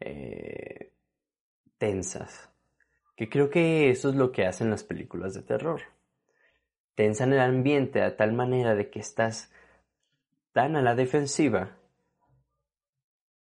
eh, 0.00 0.90
tensas, 1.76 2.48
que 3.14 3.28
creo 3.28 3.50
que 3.50 3.90
eso 3.90 4.08
es 4.08 4.14
lo 4.14 4.32
que 4.32 4.46
hacen 4.46 4.70
las 4.70 4.84
películas 4.84 5.34
de 5.34 5.42
terror. 5.42 5.82
Tensan 6.96 7.32
el 7.32 7.40
ambiente 7.40 8.02
a 8.02 8.16
tal 8.16 8.32
manera 8.32 8.74
de 8.74 8.90
que 8.90 8.98
estás 8.98 9.52
tan 10.52 10.74
a 10.74 10.82
la 10.82 10.94
defensiva, 10.94 11.76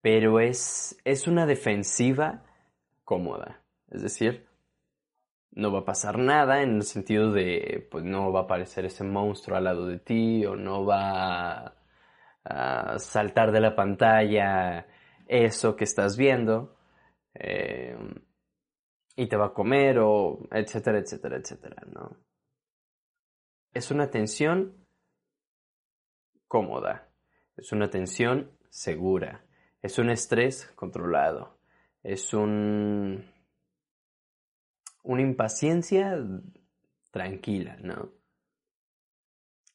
pero 0.01 0.39
es, 0.39 0.99
es 1.03 1.27
una 1.27 1.45
defensiva 1.45 2.43
cómoda. 3.03 3.61
Es 3.91 4.01
decir, 4.01 4.47
no 5.51 5.71
va 5.71 5.79
a 5.79 5.85
pasar 5.85 6.17
nada 6.17 6.63
en 6.63 6.77
el 6.77 6.83
sentido 6.83 7.31
de, 7.31 7.87
pues 7.91 8.03
no 8.03 8.31
va 8.31 8.41
a 8.41 8.43
aparecer 8.43 8.85
ese 8.85 9.03
monstruo 9.03 9.57
al 9.57 9.65
lado 9.65 9.87
de 9.87 9.99
ti 9.99 10.45
o 10.45 10.55
no 10.55 10.85
va 10.85 11.75
a 12.45 12.97
saltar 12.97 13.51
de 13.51 13.61
la 13.61 13.75
pantalla 13.75 14.87
eso 15.27 15.75
que 15.75 15.83
estás 15.83 16.17
viendo 16.17 16.75
eh, 17.33 17.97
y 19.15 19.27
te 19.27 19.37
va 19.37 19.47
a 19.47 19.53
comer 19.53 19.99
o 19.99 20.39
etcétera, 20.51 20.99
etcétera, 20.99 21.37
etcétera, 21.37 21.83
¿no? 21.93 22.17
Es 23.73 23.91
una 23.91 24.09
tensión 24.09 24.85
cómoda, 26.47 27.09
es 27.57 27.71
una 27.71 27.89
tensión 27.89 28.51
segura, 28.69 29.45
es 29.81 29.97
un 29.97 30.09
estrés 30.09 30.67
controlado, 30.75 31.57
es 32.03 32.33
un 32.33 33.25
una 35.03 35.21
impaciencia 35.21 36.17
tranquila, 37.11 37.77
¿no? 37.81 38.11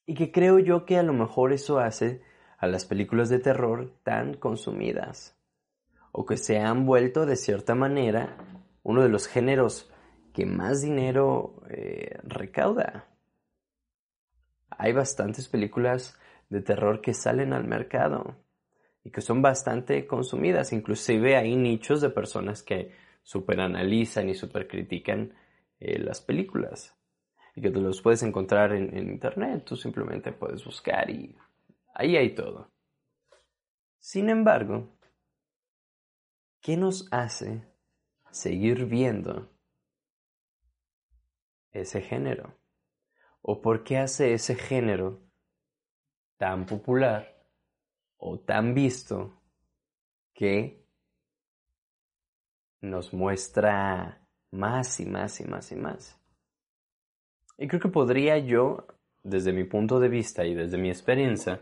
Y 0.06 0.14
que 0.14 0.32
creo 0.32 0.58
yo 0.58 0.86
que 0.86 0.96
a 0.96 1.02
lo 1.02 1.12
mejor 1.12 1.52
eso 1.52 1.78
hace 1.78 2.22
a 2.56 2.66
las 2.66 2.86
películas 2.86 3.28
de 3.28 3.38
terror 3.38 3.92
tan 4.02 4.34
consumidas, 4.34 5.38
o 6.12 6.24
que 6.24 6.36
se 6.36 6.58
han 6.58 6.86
vuelto 6.86 7.26
de 7.26 7.36
cierta 7.36 7.74
manera 7.74 8.36
uno 8.82 9.02
de 9.02 9.10
los 9.10 9.28
géneros 9.28 9.92
que 10.32 10.46
más 10.46 10.80
dinero 10.80 11.62
eh, 11.68 12.18
recauda. 12.22 13.06
Hay 14.70 14.92
bastantes 14.92 15.48
películas 15.48 16.18
de 16.48 16.62
terror 16.62 17.00
que 17.00 17.14
salen 17.14 17.52
al 17.52 17.64
mercado 17.64 18.37
y 19.04 19.10
que 19.10 19.20
son 19.20 19.42
bastante 19.42 20.06
consumidas. 20.06 20.72
Inclusive 20.72 21.37
hay 21.37 21.56
nichos 21.56 22.00
de 22.00 22.10
personas 22.10 22.62
que 22.62 22.92
superanalizan 23.22 24.28
y 24.28 24.34
supercritican 24.34 25.32
eh, 25.80 25.98
las 25.98 26.20
películas 26.20 26.94
y 27.54 27.60
que 27.60 27.70
tú 27.70 27.80
los 27.80 28.00
puedes 28.02 28.22
encontrar 28.22 28.72
en 28.72 29.08
internet. 29.08 29.64
Tú 29.64 29.76
simplemente 29.76 30.32
puedes 30.32 30.64
buscar 30.64 31.10
y 31.10 31.37
Ahí 31.98 32.16
hay 32.16 32.32
todo. 32.32 32.70
Sin 33.98 34.30
embargo, 34.30 34.96
¿qué 36.60 36.76
nos 36.76 37.12
hace 37.12 37.64
seguir 38.30 38.87
viendo 38.87 39.50
ese 41.72 42.00
género? 42.00 42.58
¿O 43.42 43.61
por 43.61 43.85
qué 43.85 43.98
hace 43.98 44.33
ese 44.35 44.55
género 44.55 45.20
tan 46.37 46.66
popular 46.66 47.44
o 48.16 48.38
tan 48.38 48.74
visto 48.74 49.40
que 50.35 50.85
nos 52.81 53.12
muestra 53.12 54.27
más 54.51 55.01
y 55.01 55.07
más 55.07 55.40
y 55.40 55.44
más 55.44 55.72
y 55.72 55.77
más? 55.77 56.20
Y 57.59 57.66
creo 57.66 57.81
que 57.81 57.88
podría 57.88 58.38
yo, 58.38 58.87
desde 59.22 59.53
mi 59.53 59.64
punto 59.64 59.98
de 59.98 60.09
vista 60.09 60.44
y 60.44 60.55
desde 60.55 60.79
mi 60.79 60.88
experiencia, 60.88 61.61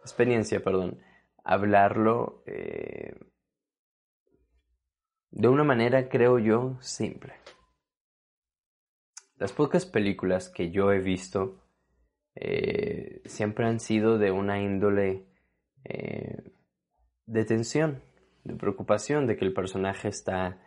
experiencia, 0.00 0.62
perdón, 0.62 1.00
hablarlo 1.42 2.42
eh, 2.46 3.14
de 5.30 5.48
una 5.48 5.64
manera, 5.64 6.08
creo 6.08 6.38
yo, 6.38 6.76
simple. 6.80 7.34
Las 9.38 9.52
pocas 9.52 9.86
películas 9.86 10.48
que 10.48 10.70
yo 10.70 10.90
he 10.90 10.98
visto 10.98 11.62
eh, 12.34 13.22
siempre 13.24 13.66
han 13.66 13.78
sido 13.78 14.18
de 14.18 14.32
una 14.32 14.60
índole 14.60 15.26
eh, 15.84 16.42
de 17.26 17.44
tensión, 17.44 18.02
de 18.42 18.54
preocupación, 18.54 19.26
de 19.26 19.36
que 19.36 19.44
el 19.44 19.52
personaje 19.52 20.08
está 20.08 20.60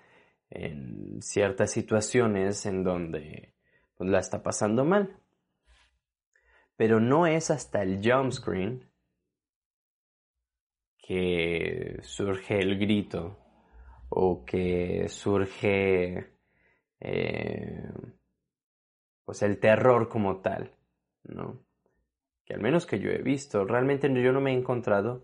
en 0.49 1.21
ciertas 1.21 1.71
situaciones 1.71 2.65
en 2.65 2.83
donde 2.83 3.53
pues, 3.97 4.09
la 4.09 4.19
está 4.19 4.41
pasando 4.41 4.85
mal. 4.85 5.17
Pero 6.77 7.01
no 7.01 7.27
es 7.27 7.51
hasta 7.51 7.83
el 7.83 8.01
jump 8.01 8.31
screen 8.31 8.89
que 10.97 11.99
surge 12.03 12.59
el 12.59 12.79
grito 12.79 13.37
o 14.09 14.45
que 14.45 15.07
surge 15.09 16.31
eh, 17.01 17.83
pues 19.25 19.41
el 19.41 19.59
terror 19.59 20.09
como 20.09 20.41
tal, 20.41 20.71
¿no? 21.23 21.59
Que 22.45 22.53
al 22.53 22.61
menos 22.61 22.85
que 22.85 22.99
yo 22.99 23.09
he 23.11 23.21
visto, 23.21 23.65
realmente 23.65 24.11
yo 24.21 24.31
no 24.31 24.41
me 24.41 24.51
he 24.51 24.57
encontrado 24.57 25.23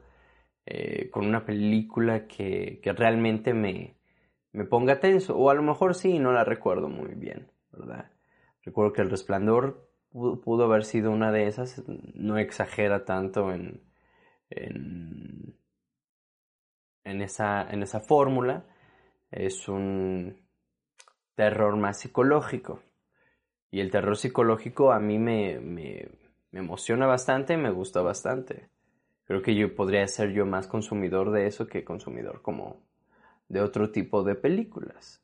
eh, 0.65 1.09
con 1.09 1.25
una 1.25 1.45
película 1.45 2.27
que, 2.27 2.79
que 2.81 2.93
realmente 2.93 3.53
me, 3.53 3.97
me 4.51 4.65
ponga 4.65 4.99
tenso, 4.99 5.37
o 5.37 5.49
a 5.49 5.53
lo 5.53 5.63
mejor 5.63 5.95
sí, 5.95 6.19
no 6.19 6.31
la 6.31 6.43
recuerdo 6.43 6.89
muy 6.89 7.15
bien, 7.15 7.51
¿verdad? 7.71 8.11
Recuerdo 8.63 8.93
que 8.93 9.01
El 9.01 9.09
Resplandor 9.09 9.89
pudo, 10.11 10.63
haber 10.65 10.83
sido 10.83 11.11
una 11.11 11.31
de 11.31 11.47
esas, 11.47 11.83
no 11.87 12.37
exagera 12.37 13.05
tanto 13.05 13.51
en, 13.51 13.81
en 14.49 15.57
en 17.07 17.21
esa, 17.21 17.63
en 17.69 17.83
esa 17.83 18.01
fórmula 18.01 18.65
es 19.31 19.67
un 19.69 20.37
terror 21.35 21.77
más 21.77 21.99
psicológico. 21.99 22.81
Y 23.69 23.81
el 23.81 23.91
terror 23.91 24.17
psicológico 24.17 24.91
a 24.91 24.99
mí 24.99 25.19
me, 25.19 25.59
me, 25.59 26.09
emociona 26.51 27.05
bastante 27.05 27.57
me 27.57 27.71
gusta 27.71 28.01
bastante. 28.01 28.69
Creo 29.25 29.41
que 29.41 29.55
yo 29.55 29.75
podría 29.75 30.07
ser 30.07 30.31
yo 30.31 30.45
más 30.45 30.67
consumidor 30.67 31.31
de 31.31 31.47
eso 31.47 31.67
que 31.67 31.83
consumidor 31.83 32.41
como 32.41 32.81
de 33.49 33.61
otro 33.61 33.91
tipo 33.91 34.23
de 34.23 34.35
películas. 34.35 35.21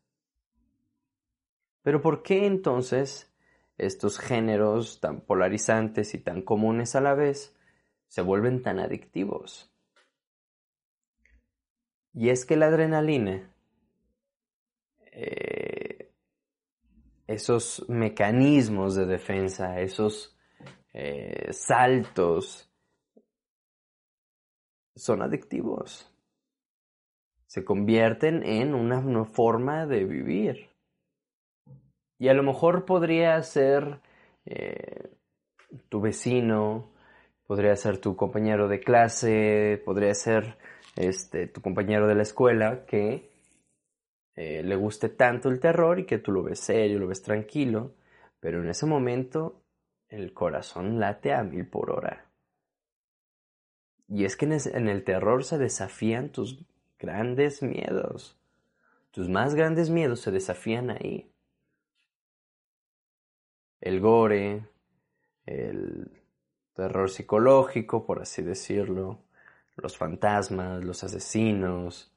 Pero 1.84 2.02
¿por 2.02 2.22
qué 2.24 2.46
entonces 2.46 3.34
estos 3.78 4.20
géneros 4.20 5.00
tan 5.00 5.22
polarizantes 5.22 6.14
y 6.14 6.18
tan 6.18 6.42
comunes 6.42 6.96
a 6.96 7.02
la 7.02 7.14
vez 7.14 7.56
se 8.08 8.22
vuelven 8.22 8.62
tan 8.62 8.80
adictivos? 8.80 9.74
Y 12.14 12.30
es 12.30 12.46
que 12.46 12.58
la 12.58 12.68
adrenalina, 12.68 13.52
eh, 15.12 15.63
esos 17.28 17.86
mecanismos 17.88 18.96
de 18.96 19.06
defensa, 19.06 19.80
esos 19.80 20.38
eh, 20.94 21.52
saltos, 21.52 22.70
son 24.96 25.22
adictivos. 25.22 26.10
Se 27.48 27.64
convierten 27.64 28.44
en 28.44 28.74
una, 28.74 29.26
forma 29.26 29.86
de 29.86 30.06
vivir. 30.06 30.70
Y 32.20 32.28
a 32.28 32.34
lo 32.34 32.44
mejor 32.44 32.86
podría 32.86 33.42
ser 33.42 34.02
eh, 34.46 35.10
tu 35.90 36.02
vecino, 36.02 36.92
podría 37.48 37.76
ser 37.76 38.00
tu 38.00 38.16
compañero 38.16 38.68
de 38.68 38.80
clase, 38.80 39.82
podría 39.86 40.14
ser 40.14 40.58
este, 40.96 41.48
tu 41.48 41.62
compañero 41.62 42.08
de 42.08 42.16
la 42.16 42.24
escuela 42.24 42.86
que 42.86 43.33
eh, 44.36 44.64
le 44.64 44.76
guste 44.76 45.10
tanto 45.10 45.50
el 45.50 45.60
terror 45.60 46.00
y 46.00 46.06
que 46.06 46.18
tú 46.18 46.32
lo 46.32 46.44
ves 46.44 46.60
serio, 46.60 47.00
lo 47.00 47.08
ves 47.08 47.22
tranquilo, 47.22 47.96
pero 48.40 48.62
en 48.62 48.70
ese 48.70 48.86
momento 48.86 49.62
el 50.10 50.34
corazón 50.34 51.00
late 51.00 51.34
a 51.34 51.44
mil 51.44 51.68
por 51.68 51.92
hora. 51.92 52.26
Y 54.08 54.26
es 54.26 54.36
que 54.36 54.46
en 54.46 54.88
el 54.90 55.04
terror 55.04 55.44
se 55.44 55.58
desafían 55.58 56.30
tus 56.30 56.64
grandes 57.00 57.64
miedos. 57.64 58.38
Tus 59.12 59.30
más 59.30 59.56
grandes 59.56 59.90
miedos 59.90 60.22
se 60.22 60.32
desafían 60.32 60.90
ahí. 60.90 61.32
El 63.80 64.00
gore, 64.00 64.68
el 65.46 66.24
terror 66.74 67.10
psicológico, 67.10 68.06
por 68.06 68.22
así 68.22 68.42
decirlo, 68.42 69.24
los 69.76 69.98
fantasmas, 69.98 70.84
los 70.84 71.04
asesinos, 71.04 72.14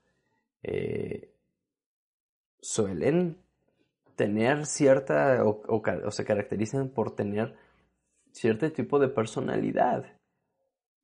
eh, 0.63 1.36
suelen 2.61 3.39
tener 4.17 4.67
cierta, 4.67 5.45
o, 5.45 6.11
se 6.11 6.25
caracterizan 6.25 6.89
por 6.89 7.15
tener 7.15 7.57
cierto 8.33 8.71
tipo 8.73 8.99
de 8.99 9.09
personalidad, 9.09 10.07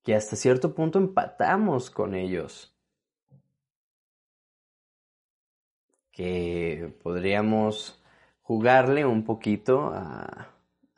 que 0.02 0.14
hasta 0.14 0.36
cierto 0.36 0.74
punto 0.74 0.98
empatamos 0.98 1.90
con 1.90 2.14
ellos. 2.14 2.74
Que 6.10 6.94
podríamos 7.02 8.02
jugarle 8.42 9.06
un 9.06 9.24
poquito 9.24 9.94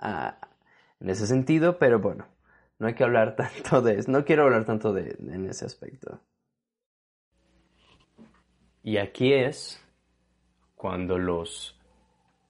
en 0.01 1.09
ese 1.09 1.27
sentido, 1.27 1.79
pero 1.79 2.01
bueno, 2.01 2.27
no 2.79 2.87
hay 2.87 2.95
que 2.95 3.05
hablar 3.05 3.37
tanto 3.37 3.83
de 3.83 3.99
eso, 3.99 4.11
no 4.11 4.25
quiero 4.25 4.45
hablar 4.45 4.65
tanto 4.65 4.93
de, 4.93 5.17
en 5.21 5.49
ese 5.49 5.67
aspecto. 5.67 6.21
Y 8.83 8.99
aquí 8.99 9.33
es 9.33 9.84
cuando 10.77 11.19
los 11.19 11.79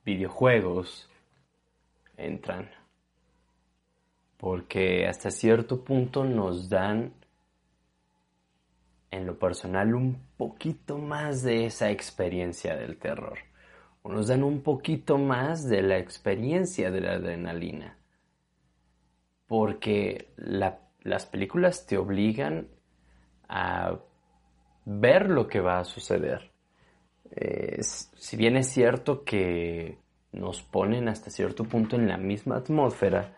videojuegos 0.05 1.09
entran. 2.17 2.71
Porque 4.37 5.07
hasta 5.07 5.31
cierto 5.31 5.85
punto 5.85 6.25
nos 6.25 6.69
dan, 6.69 7.15
en 9.11 9.27
lo 9.27 9.39
personal, 9.39 9.95
un 9.95 10.21
poquito 10.37 10.99
más 10.99 11.43
de 11.43 11.67
esa 11.67 11.91
experiencia 11.91 12.77
del 12.77 12.99
terror. 12.99 13.39
O 14.03 14.13
nos 14.13 14.27
dan 14.27 14.43
un 14.43 14.61
poquito 14.63 15.17
más 15.17 15.69
de 15.69 15.83
la 15.83 15.99
experiencia 15.99 16.91
de 16.91 17.01
la 17.01 17.13
adrenalina. 17.13 17.97
Porque 19.47 20.33
las 20.37 21.27
películas 21.27 21.87
te 21.87 21.97
obligan 21.97 22.69
a 23.49 23.99
ver 24.85 25.31
lo 25.31 25.47
que 25.47 25.61
va 25.61 25.79
a 25.79 25.85
suceder. 25.85 26.54
Si 27.81 28.37
bien 28.37 28.57
es 28.57 28.69
cierto 28.69 29.25
que 29.25 29.99
nos 30.33 30.63
ponen 30.63 31.09
hasta 31.09 31.31
cierto 31.31 31.65
punto 31.65 31.97
en 31.97 32.09
la 32.09 32.17
misma 32.17 32.57
atmósfera 32.57 33.35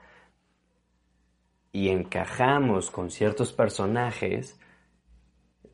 y 1.73 1.89
encajamos 1.89 2.91
con 2.91 3.11
ciertos 3.11 3.53
personajes, 3.53 4.59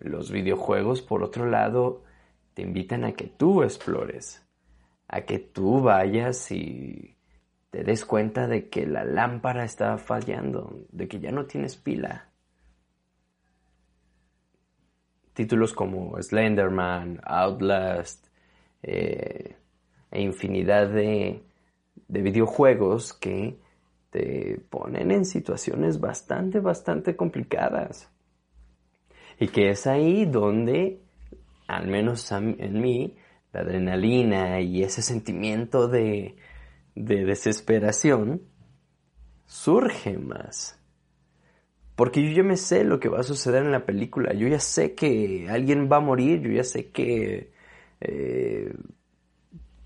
los 0.01 0.31
videojuegos, 0.33 1.01
por 1.01 1.23
otro 1.23 1.47
lado, 1.47 2.03
te 2.55 2.63
invitan 2.63 3.05
a 3.05 3.13
que 3.13 3.27
tú 3.27 3.63
explores, 3.63 4.45
a 5.09 5.23
que 5.23 5.39
tú 5.39 5.81
vayas 5.81 6.51
y 6.51 7.17
te 7.71 7.85
des 7.85 8.05
cuenta 8.05 8.49
de 8.49 8.69
que 8.69 8.87
la 8.87 9.05
lámpara 9.05 9.65
está 9.65 9.97
fallando, 9.99 10.81
de 10.91 11.09
que 11.09 11.21
ya 11.21 11.31
no 11.31 11.47
tienes 11.47 11.77
pila 11.77 12.32
títulos 15.35 15.73
como 15.73 16.21
Slenderman, 16.21 17.21
Outlast 17.25 18.27
eh, 18.83 19.57
e 20.11 20.23
infinidad 20.23 20.89
de, 20.89 21.43
de 22.09 22.23
videojuegos 22.23 23.13
que 23.13 23.59
te 24.11 24.61
ponen 24.69 25.11
en 25.11 25.25
situaciones 25.25 25.99
bastante, 25.99 26.61
bastante 26.61 27.17
complicadas. 27.17 28.11
Y 29.41 29.49
que 29.49 29.71
es 29.71 29.87
ahí 29.87 30.27
donde, 30.27 31.01
al 31.67 31.89
menos 31.89 32.31
en 32.31 32.81
mí, 32.81 33.17
la 33.53 33.61
adrenalina 33.61 34.61
y 34.61 34.83
ese 34.83 35.03
sentimiento 35.03 35.89
de, 35.89 36.37
de 36.95 37.25
desesperación 37.25 38.43
surge 39.47 40.19
más. 40.19 40.82
Porque 42.03 42.21
yo 42.21 42.33
ya 42.33 42.43
me 42.43 42.57
sé 42.57 42.83
lo 42.83 42.99
que 42.99 43.09
va 43.09 43.21
a 43.21 43.23
suceder 43.23 43.63
en 43.63 43.71
la 43.71 43.87
película. 43.87 44.35
Yo 44.35 44.49
ya 44.49 44.59
sé 44.59 44.93
que 44.97 45.47
alguien 45.49 45.89
va 45.89 45.99
a 45.99 46.01
morir. 46.01 46.41
Yo 46.41 46.51
ya 46.51 46.65
sé 46.65 46.91
que 46.91 47.53
eh, 48.01 48.75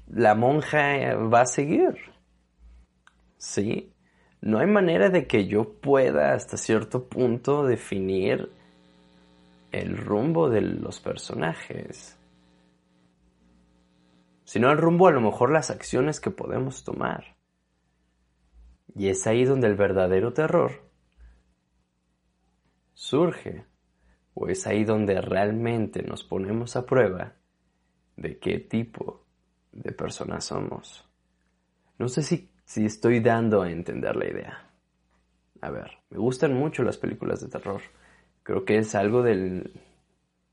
la 0.09 0.35
monja 0.35 1.15
va 1.15 1.43
a 1.43 1.45
seguir. 1.45 1.95
¿Sí? 3.37 3.93
No 4.41 4.61
hay 4.61 4.67
manera 4.67 5.11
de 5.11 5.27
que 5.27 5.47
yo 5.47 5.75
pueda 5.75 6.33
hasta 6.33 6.57
cierto 6.57 7.05
punto 7.05 7.67
definir 7.67 8.51
el 9.71 9.99
rumbo 9.99 10.49
de 10.49 10.63
los 10.63 11.01
personajes. 11.01 12.17
Sino 14.45 14.71
el 14.71 14.79
rumbo 14.79 15.09
a 15.09 15.13
lo 15.13 15.21
mejor 15.21 15.53
las 15.53 15.71
acciones 15.71 16.19
que 16.19 16.31
podemos 16.31 16.83
tomar. 16.83 17.37
Y 18.95 19.09
es 19.09 19.27
ahí 19.27 19.45
donde 19.45 19.67
el 19.67 19.75
verdadero 19.75 20.33
terror 20.33 20.87
surge, 22.97 23.67
o 24.33 24.49
es 24.49 24.67
ahí 24.67 24.85
donde 24.85 25.21
realmente 25.21 26.03
nos 26.03 26.25
ponemos 26.25 26.77
a 26.77 26.87
prueba 26.87 27.35
de 28.17 28.39
qué 28.39 28.59
tipo 28.59 29.27
de 29.71 29.93
personas 29.93 30.47
somos. 30.47 31.07
No 31.99 32.09
sé 32.09 32.23
si, 32.23 32.51
si 32.65 32.87
estoy 32.87 33.21
dando 33.21 33.61
a 33.63 33.71
entender 33.71 34.17
la 34.17 34.27
idea. 34.27 34.71
A 35.61 35.71
ver, 35.71 35.99
me 36.09 36.19
gustan 36.19 36.55
mucho 36.55 36.83
las 36.83 36.97
películas 36.97 37.43
de 37.43 37.49
terror. 37.49 37.83
Creo 38.43 38.65
que 38.65 38.79
es 38.79 38.95
algo 38.95 39.23
del, 39.23 39.79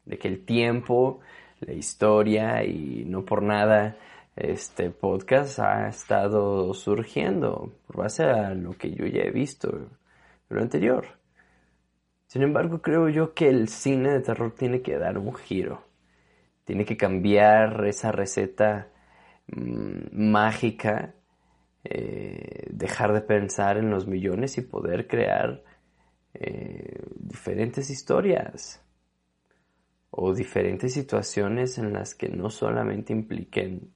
de 0.04 0.18
que 0.18 0.28
el 0.28 0.46
tiempo, 0.46 1.22
la 1.62 1.74
historia 1.74 2.66
y 2.66 3.06
no 3.06 3.24
por 3.24 3.42
nada 3.42 3.98
este 4.36 4.90
podcast 4.90 5.60
ha 5.60 5.88
estado 5.88 6.74
surgiendo 6.74 7.72
por 7.88 7.98
base 7.98 8.24
a 8.24 8.54
lo 8.54 8.74
que 8.74 8.92
yo 8.92 9.06
ya 9.06 9.22
he 9.22 9.32
visto 9.32 9.88
lo 10.50 10.62
anterior. 10.62 11.23
Sin 12.34 12.42
embargo, 12.42 12.82
creo 12.82 13.10
yo 13.10 13.36
que 13.36 13.48
el 13.48 13.68
cine 13.68 14.10
de 14.10 14.22
terror 14.22 14.56
tiene 14.56 14.82
que 14.82 14.98
dar 14.98 15.20
un 15.20 15.36
giro. 15.36 15.84
Tiene 16.64 16.84
que 16.84 16.98
cambiar 16.98 17.86
esa 17.86 18.12
receta 18.12 18.88
mm, 19.46 20.32
mágica, 20.32 21.14
eh, 21.84 22.66
dejar 22.72 23.14
de 23.14 23.22
pensar 23.22 23.78
en 23.78 23.92
los 23.92 24.08
millones 24.08 24.58
y 24.58 24.62
poder 24.62 25.06
crear 25.08 25.64
eh, 26.34 27.04
diferentes 27.18 27.92
historias 27.92 28.82
o 30.10 30.34
diferentes 30.34 30.92
situaciones 30.92 31.78
en 31.78 31.94
las 31.94 32.16
que 32.16 32.30
no 32.30 32.50
solamente 32.50 33.14
impliquen 33.14 33.94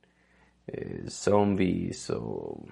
eh, 0.67 1.05
zombies 1.07 2.11
o 2.11 2.63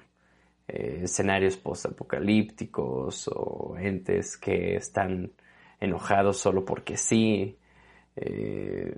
escenarios 0.68 1.58
post-apocalípticos 1.58 3.28
o 3.34 3.76
entes 3.80 4.38
que 4.38 4.76
están 4.76 5.32
enojados 5.80 6.38
solo 6.38 6.66
porque 6.66 6.98
sí. 6.98 7.58
Eh, 8.16 8.96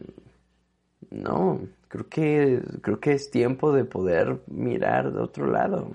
no, 1.10 1.62
creo 1.88 2.10
que, 2.10 2.62
creo 2.82 3.00
que 3.00 3.14
es 3.14 3.32
tiempo 3.32 3.72
de 3.72 3.86
poder 3.86 4.42
mirar 4.48 5.12
de 5.12 5.22
otro 5.22 5.48
lado. 5.48 5.92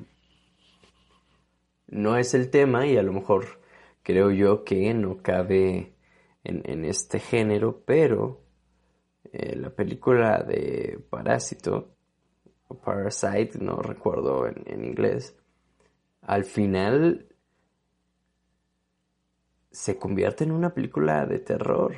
No 1.88 2.16
es 2.16 2.34
el 2.34 2.50
tema 2.50 2.86
y 2.86 2.96
a 2.96 3.02
lo 3.02 3.12
mejor 3.12 3.60
creo 4.02 4.30
yo 4.30 4.64
que 4.64 4.94
no 4.94 5.18
cabe 5.22 5.92
en, 6.44 6.84
este 6.84 7.20
género, 7.20 7.82
pero 7.84 8.40
eh, 9.32 9.54
la 9.56 9.70
película 9.70 10.42
de 10.42 10.98
Parásito, 11.10 11.94
o 12.68 12.78
Parasite, 12.78 13.58
no 13.60 13.76
recuerdo 13.76 14.46
en 14.48 14.84
inglés, 14.84 15.36
al 16.22 16.44
final 16.44 17.31
se 19.72 19.98
convierte 19.98 20.44
en 20.44 20.52
una 20.52 20.74
película 20.74 21.26
de 21.26 21.38
terror. 21.38 21.96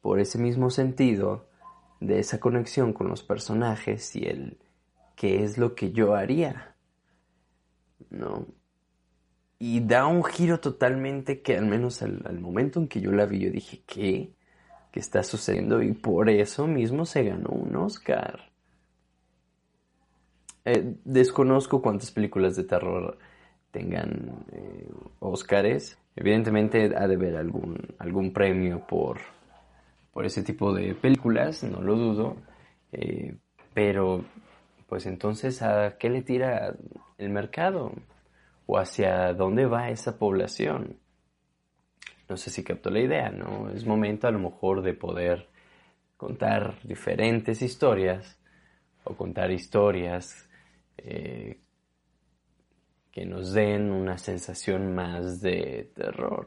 Por 0.00 0.20
ese 0.20 0.38
mismo 0.38 0.70
sentido, 0.70 1.48
de 2.00 2.20
esa 2.20 2.38
conexión 2.38 2.92
con 2.92 3.08
los 3.08 3.22
personajes 3.22 4.14
y 4.14 4.26
el 4.26 4.58
qué 5.16 5.42
es 5.42 5.58
lo 5.58 5.74
que 5.74 5.92
yo 5.92 6.14
haría. 6.14 6.76
¿No? 8.10 8.46
Y 9.58 9.80
da 9.80 10.06
un 10.06 10.22
giro 10.22 10.60
totalmente 10.60 11.42
que 11.42 11.56
al 11.56 11.66
menos 11.66 12.02
al, 12.02 12.38
momento 12.38 12.78
en 12.78 12.86
que 12.86 13.00
yo 13.00 13.10
la 13.10 13.26
vi 13.26 13.40
yo 13.40 13.50
dije, 13.50 13.82
¿qué? 13.86 14.34
¿Qué 14.92 15.00
está 15.00 15.24
sucediendo? 15.24 15.82
Y 15.82 15.92
por 15.92 16.30
eso 16.30 16.66
mismo 16.66 17.04
se 17.04 17.24
ganó 17.24 17.50
un 17.50 17.74
Oscar. 17.74 18.52
Eh, 20.64 20.94
desconozco 21.04 21.82
cuántas 21.82 22.10
películas 22.10 22.54
de 22.54 22.64
terror 22.64 23.18
tengan 23.70 24.44
eh, 24.52 24.88
Óscares. 25.20 25.98
Evidentemente 26.16 26.92
ha 26.96 27.06
de 27.06 27.14
haber 27.14 27.36
algún, 27.36 27.94
algún 27.98 28.32
premio 28.32 28.86
por, 28.86 29.18
por 30.12 30.26
ese 30.26 30.42
tipo 30.42 30.74
de 30.74 30.94
películas, 30.94 31.62
no 31.64 31.80
lo 31.80 31.96
dudo. 31.96 32.36
Eh, 32.92 33.36
pero, 33.74 34.24
pues 34.88 35.06
entonces, 35.06 35.62
¿a 35.62 35.96
qué 35.98 36.10
le 36.10 36.22
tira 36.22 36.74
el 37.18 37.30
mercado? 37.30 37.92
¿O 38.66 38.78
hacia 38.78 39.32
dónde 39.34 39.66
va 39.66 39.90
esa 39.90 40.18
población? 40.18 40.98
No 42.28 42.36
sé 42.36 42.50
si 42.50 42.62
capto 42.62 42.90
la 42.90 43.00
idea, 43.00 43.30
¿no? 43.30 43.70
Es 43.70 43.86
momento 43.86 44.26
a 44.26 44.30
lo 44.30 44.38
mejor 44.38 44.82
de 44.82 44.92
poder 44.92 45.48
contar 46.16 46.74
diferentes 46.82 47.62
historias 47.62 48.38
o 49.04 49.14
contar 49.14 49.50
historias 49.50 50.48
eh, 50.98 51.60
que 53.18 53.26
nos 53.26 53.52
den 53.52 53.90
una 53.90 54.16
sensación 54.16 54.94
más 54.94 55.40
de 55.40 55.90
terror. 55.96 56.46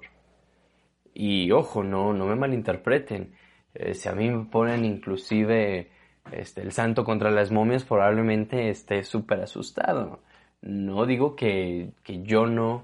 Y 1.14 1.52
ojo, 1.52 1.84
no, 1.84 2.14
no 2.14 2.26
me 2.28 2.38
malinterpreten. 2.38 3.34
Eh, 3.74 3.94
si 3.94 4.08
a 4.08 4.14
mí 4.14 4.30
me 4.30 4.46
ponen 4.46 4.86
inclusive 4.86 5.92
este, 6.32 6.62
el 6.62 6.72
santo 6.72 7.04
contra 7.04 7.30
las 7.30 7.52
momias, 7.52 7.84
probablemente 7.84 8.70
esté 8.70 9.04
súper 9.04 9.42
asustado. 9.42 10.22
No 10.62 11.06
digo 11.06 11.36
que, 11.36 11.92
que 12.04 12.24
yo 12.24 12.46
no 12.46 12.84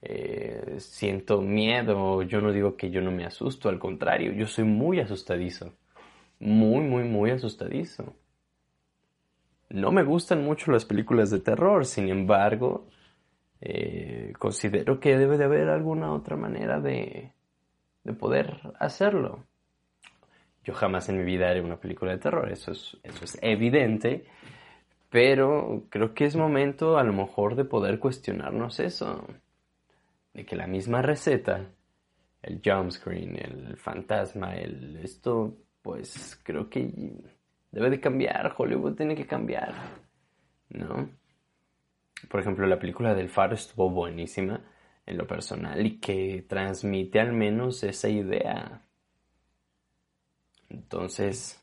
eh, 0.00 0.76
siento 0.78 1.42
miedo, 1.42 2.22
yo 2.22 2.40
no 2.40 2.52
digo 2.52 2.74
que 2.74 2.90
yo 2.90 3.02
no 3.02 3.10
me 3.10 3.26
asusto, 3.26 3.68
al 3.68 3.78
contrario, 3.78 4.32
yo 4.32 4.46
soy 4.46 4.64
muy 4.64 4.98
asustadizo. 4.98 5.74
Muy, 6.38 6.80
muy, 6.80 7.04
muy 7.04 7.32
asustadizo. 7.32 8.14
No 9.68 9.92
me 9.92 10.04
gustan 10.04 10.42
mucho 10.42 10.72
las 10.72 10.86
películas 10.86 11.30
de 11.30 11.40
terror, 11.40 11.84
sin 11.84 12.08
embargo, 12.08 12.86
eh, 13.60 14.32
considero 14.38 15.00
que 15.00 15.16
debe 15.16 15.38
de 15.38 15.44
haber 15.44 15.68
alguna 15.68 16.12
otra 16.12 16.36
manera 16.36 16.80
de, 16.80 17.32
de 18.04 18.12
poder 18.12 18.60
hacerlo. 18.78 19.44
Yo 20.64 20.74
jamás 20.74 21.08
en 21.08 21.18
mi 21.18 21.24
vida 21.24 21.48
haré 21.48 21.60
una 21.60 21.78
película 21.78 22.12
de 22.12 22.18
terror, 22.18 22.50
eso 22.50 22.72
es, 22.72 22.96
eso 23.02 23.24
es 23.24 23.38
evidente, 23.40 24.24
pero 25.10 25.84
creo 25.90 26.12
que 26.12 26.24
es 26.24 26.34
momento 26.36 26.98
a 26.98 27.04
lo 27.04 27.12
mejor 27.12 27.54
de 27.54 27.64
poder 27.64 27.98
cuestionarnos 27.98 28.80
eso, 28.80 29.24
de 30.34 30.44
que 30.44 30.56
la 30.56 30.66
misma 30.66 31.02
receta, 31.02 31.64
el 32.42 32.60
jump 32.64 32.90
screen, 32.90 33.36
el 33.36 33.76
fantasma, 33.76 34.56
el 34.56 34.96
esto, 34.96 35.56
pues 35.82 36.40
creo 36.42 36.68
que 36.68 36.90
debe 37.70 37.90
de 37.90 38.00
cambiar, 38.00 38.54
Hollywood 38.56 38.94
tiene 38.94 39.14
que 39.14 39.26
cambiar, 39.26 39.72
¿no? 40.70 41.08
Por 42.28 42.40
ejemplo, 42.40 42.66
la 42.66 42.78
película 42.78 43.14
del 43.14 43.28
faro 43.28 43.54
estuvo 43.54 43.90
buenísima 43.90 44.60
en 45.04 45.16
lo 45.16 45.26
personal 45.26 45.84
y 45.86 45.98
que 45.98 46.44
transmite 46.48 47.20
al 47.20 47.32
menos 47.32 47.82
esa 47.84 48.08
idea. 48.08 48.82
Entonces, 50.68 51.62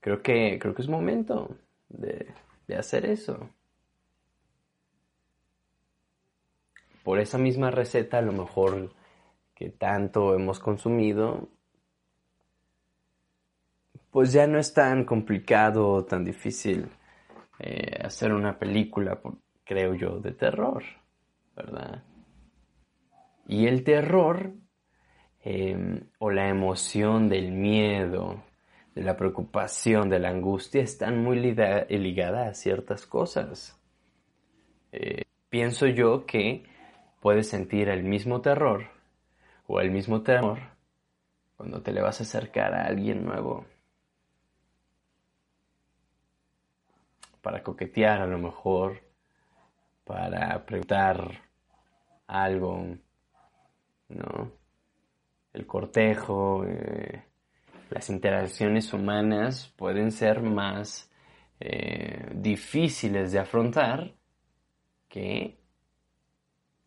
creo 0.00 0.22
que, 0.22 0.58
creo 0.58 0.74
que 0.74 0.82
es 0.82 0.88
momento 0.88 1.56
de, 1.88 2.32
de 2.66 2.76
hacer 2.76 3.06
eso. 3.06 3.50
Por 7.02 7.20
esa 7.20 7.38
misma 7.38 7.70
receta, 7.70 8.18
a 8.18 8.22
lo 8.22 8.32
mejor 8.32 8.90
que 9.54 9.70
tanto 9.70 10.34
hemos 10.34 10.58
consumido, 10.58 11.48
pues 14.10 14.32
ya 14.32 14.46
no 14.46 14.58
es 14.58 14.72
tan 14.72 15.04
complicado 15.04 15.88
o 15.88 16.04
tan 16.04 16.24
difícil 16.24 16.88
eh, 17.58 17.98
hacer 18.02 18.32
una 18.32 18.58
película, 18.58 19.20
creo 19.66 19.94
yo, 19.94 20.20
de 20.20 20.32
terror, 20.32 20.82
¿verdad? 21.54 22.02
Y 23.46 23.66
el 23.66 23.84
terror 23.84 24.52
em, 25.42 26.08
o 26.18 26.30
la 26.30 26.48
emoción 26.48 27.28
del 27.28 27.52
miedo, 27.52 28.42
de 28.94 29.02
la 29.02 29.16
preocupación, 29.16 30.08
de 30.08 30.20
la 30.20 30.30
angustia, 30.30 30.82
están 30.82 31.22
muy 31.22 31.38
ligadas 31.38 32.48
a 32.48 32.54
ciertas 32.54 33.06
cosas. 33.06 33.78
Eh, 34.92 35.22
pienso 35.50 35.86
yo 35.86 36.24
que 36.24 36.64
puedes 37.20 37.48
sentir 37.48 37.88
el 37.88 38.04
mismo 38.04 38.40
terror 38.40 38.86
o 39.66 39.80
el 39.80 39.90
mismo 39.90 40.22
temor 40.22 40.58
cuando 41.56 41.82
te 41.82 41.92
le 41.92 42.00
vas 42.00 42.20
a 42.20 42.24
acercar 42.24 42.72
a 42.74 42.86
alguien 42.86 43.24
nuevo. 43.24 43.66
Para 47.42 47.62
coquetear 47.62 48.22
a 48.22 48.26
lo 48.26 48.38
mejor, 48.38 49.05
para 50.06 50.64
preguntar 50.64 51.42
algo, 52.28 52.96
¿no? 54.08 54.52
El 55.52 55.66
cortejo, 55.66 56.64
eh, 56.64 57.24
las 57.90 58.08
interacciones 58.08 58.92
humanas 58.92 59.72
pueden 59.76 60.12
ser 60.12 60.42
más 60.42 61.10
eh, 61.58 62.30
difíciles 62.34 63.32
de 63.32 63.40
afrontar 63.40 64.14
que 65.08 65.58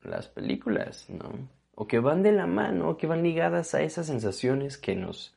las 0.02 0.30
películas, 0.30 1.10
¿no? 1.10 1.50
O 1.76 1.88
que 1.88 2.00
van 2.00 2.24
de 2.24 2.32
la 2.32 2.48
mano, 2.48 2.96
que 2.96 3.08
van 3.08 3.22
ligadas 3.22 3.76
a 3.76 3.82
esas 3.82 4.08
sensaciones 4.08 4.78
que 4.78 4.96
nos 4.96 5.36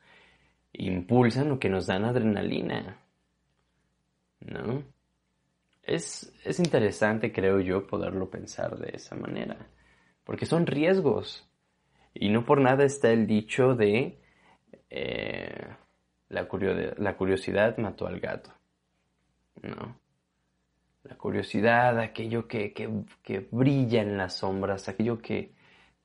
impulsan 0.71 1.51
o 1.51 1.59
que 1.59 1.69
nos 1.69 1.87
dan 1.87 2.05
adrenalina, 2.05 2.97
¿no? 4.39 4.92
Es, 5.83 6.33
es 6.45 6.59
interesante, 6.59 7.33
creo 7.33 7.59
yo, 7.59 7.85
poderlo 7.85 8.29
pensar 8.29 8.77
de 8.77 8.91
esa 8.95 9.15
manera, 9.15 9.67
porque 10.23 10.45
son 10.45 10.65
riesgos. 10.65 11.49
Y 12.13 12.29
no 12.29 12.45
por 12.45 12.61
nada 12.61 12.85
está 12.85 13.11
el 13.11 13.27
dicho 13.27 13.75
de 13.75 14.19
eh, 14.89 15.67
la, 16.29 16.47
la, 16.97 17.17
curiosidad 17.17 17.77
mató 17.77 18.07
al 18.07 18.19
gato. 18.19 18.51
¿No? 19.61 19.99
La 21.03 21.17
curiosidad, 21.17 21.99
aquello 21.99 22.47
que, 22.47 22.73
que, 22.73 23.47
brilla 23.51 24.01
en 24.01 24.17
las 24.17 24.37
sombras, 24.37 24.87
aquello 24.87 25.21
que, 25.21 25.53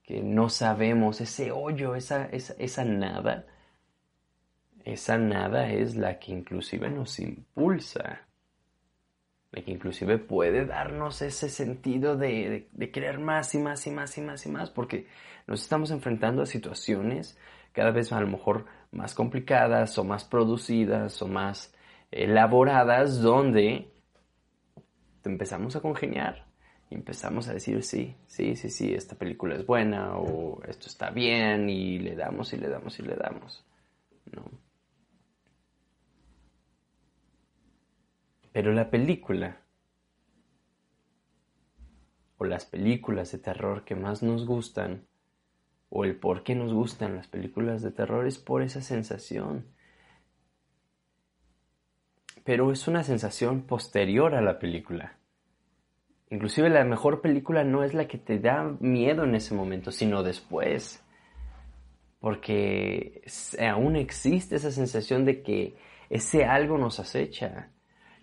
que 0.03 0.23
no 0.23 0.49
sabemos, 0.49 1.21
ese 1.21 1.53
hoyo, 1.53 1.95
esa, 1.95 2.27
esa, 2.27 2.55
esa 2.59 2.85
nada, 2.85 3.47
esa 4.85 5.19
nada 5.19 5.71
es 5.71 5.95
la 5.95 6.19
que 6.19 6.33
inclusive 6.33 6.91
nos 6.91 7.21
impulsa 7.21 8.28
la 9.53 9.63
que 9.63 9.71
inclusive 9.71 10.19
puede 10.19 10.67
darnos 10.67 11.23
ese 11.23 11.49
sentido 11.49 12.17
de, 12.17 12.69
de, 12.71 12.91
querer 12.91 13.19
más 13.19 13.55
y 13.55 13.59
más 13.59 13.87
y 13.87 13.91
más 13.91 14.19
y 14.19 14.21
más 14.21 14.47
y 14.47 14.51
más, 14.51 14.71
porque 14.71 15.07
nos 15.47 15.63
estamos 15.63 15.91
enfrentando 15.91 16.43
a 16.43 16.47
situaciones 16.47 17.39
cada 17.73 17.91
vez 17.91 18.13
a 18.13 18.21
lo 18.21 18.27
mejor 18.27 18.67
más 18.91 19.15
complicadas 19.15 19.97
o 19.99 20.05
más 20.05 20.25
producidas 20.25 21.21
o 21.23 21.29
más 21.29 21.75
elaboradas 22.11 23.21
donde 23.23 23.91
empezamos 25.25 25.77
a 25.77 25.81
congeniar 25.81 26.47
y 26.91 26.95
empezamos 26.95 27.49
a 27.49 27.53
decir 27.53 27.83
sí, 27.83 28.17
sí, 28.27 28.57
sí, 28.57 28.71
sí, 28.71 28.95
esta 28.95 29.17
película 29.17 29.55
es 29.55 29.67
buena 29.67 30.17
o 30.17 30.63
esto 30.65 30.89
está 30.89 31.11
bien 31.11 31.69
y 31.69 31.99
le 31.99 32.17
damos 32.17 32.53
y 32.53 32.57
le 32.57 32.69
damos 32.69 32.99
y 32.99 33.03
le 33.03 33.15
damos. 33.15 33.65
¿no? 34.33 34.68
Pero 38.59 38.73
la 38.73 38.91
película 38.91 39.61
o 42.39 42.45
las 42.45 42.65
películas 42.65 43.31
de 43.31 43.39
terror 43.39 43.85
que 43.85 43.95
más 43.95 44.25
nos 44.25 44.47
gustan 44.47 45.07
o 45.91 46.05
el 46.05 46.17
por 46.17 46.43
qué 46.43 46.57
nos 46.57 46.73
gustan 46.73 47.15
las 47.15 47.29
películas 47.29 47.83
de 47.83 47.93
terror 47.93 48.27
es 48.27 48.37
por 48.39 48.63
esa 48.63 48.83
sensación. 48.83 49.69
Pero 52.43 52.73
es 52.73 52.89
una 52.89 53.05
sensación 53.05 53.63
posterior 53.63 54.35
a 54.35 54.43
la 54.43 54.59
película. 54.59 55.21
Inclusive 56.29 56.69
la 56.69 56.83
mejor 56.83 57.21
película 57.21 57.63
no 57.63 57.85
es 57.85 57.95
la 57.95 58.09
que 58.09 58.19
te 58.19 58.41
da 58.41 58.77
miedo 58.81 59.23
en 59.23 59.37
ese 59.37 59.55
momento, 59.55 59.93
sino 59.93 60.25
después. 60.25 61.01
Porque 62.19 63.23
aún 63.61 63.95
existe 63.95 64.57
esa 64.57 64.73
sensación 64.73 65.25
de 65.25 65.45
que 65.45 65.77
ese 66.11 66.45
algo 66.45 66.77
nos 66.77 66.99
acecha, 66.99 67.71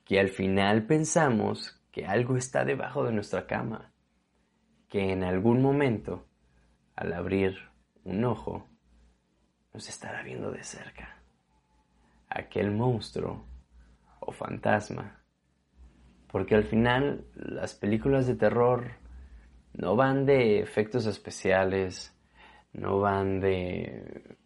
que 0.06 0.20
al 0.20 0.30
final 0.30 0.86
pensamos 0.86 1.82
que 1.92 2.06
algo 2.06 2.38
está 2.38 2.64
debajo 2.64 3.04
de 3.04 3.12
nuestra 3.12 3.48
cama, 3.48 3.92
que 4.88 5.12
en 5.12 5.24
algún 5.24 5.62
momento 5.62 6.28
al 6.96 7.12
abrir 7.14 7.58
un 8.04 8.24
ojo, 8.24 8.68
nos 9.74 9.90
estará 9.90 10.24
viendo 10.24 10.52
de 10.52 10.64
cerca. 10.64 11.22
Aquel 12.30 12.72
monstruo 12.72 13.46
o 14.22 14.32
fantasma. 14.32 15.24
Porque 16.28 16.56
al 16.56 16.64
final 16.64 17.26
las 17.36 17.76
películas 17.76 18.28
de 18.28 18.36
terror 18.36 18.92
no 19.74 19.96
van 19.96 20.26
de 20.26 20.60
efectos 20.60 21.06
especiales, 21.06 22.16
no 22.72 23.00
van 23.00 23.40
de 23.40 24.38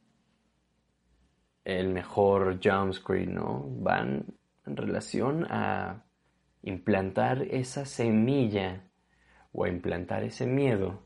el 1.64 1.90
mejor 1.90 2.60
jump 2.64 2.94
screen, 2.94 3.36
¿no? 3.36 3.66
Van 3.68 4.26
en 4.70 4.78
relación 4.78 5.46
a 5.50 6.06
implantar 6.62 7.42
esa 7.42 7.86
semilla 7.86 8.84
o 9.52 9.64
a 9.64 9.70
implantar 9.70 10.24
ese 10.24 10.46
miedo 10.46 11.06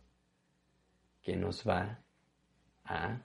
que 1.22 1.38
nos 1.38 1.68
va 1.68 2.00
a 2.84 3.22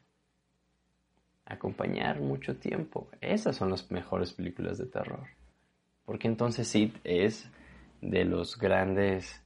acompañar 1.44 2.20
mucho 2.20 2.56
tiempo. 2.56 3.08
Esas 3.20 3.56
son 3.56 3.70
las 3.70 3.90
mejores 3.90 4.32
películas 4.32 4.78
de 4.78 4.86
terror. 4.86 5.26
Porque 6.04 6.28
entonces 6.28 6.68
Sid 6.68 6.92
es 7.02 7.50
de 8.00 8.24
los 8.24 8.58
grandes 8.58 9.42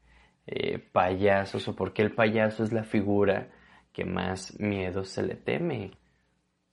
eh, 0.47 0.79
payasos 0.79 1.67
o 1.69 1.75
porque 1.75 2.03
el 2.03 2.15
payaso 2.15 2.65
es 2.65 2.73
la 2.73 2.85
figura 2.85 3.49
que 3.93 4.05
más 4.05 4.59
miedo 4.61 5.05
se 5.05 5.23
le 5.23 5.37
teme. 5.37 5.93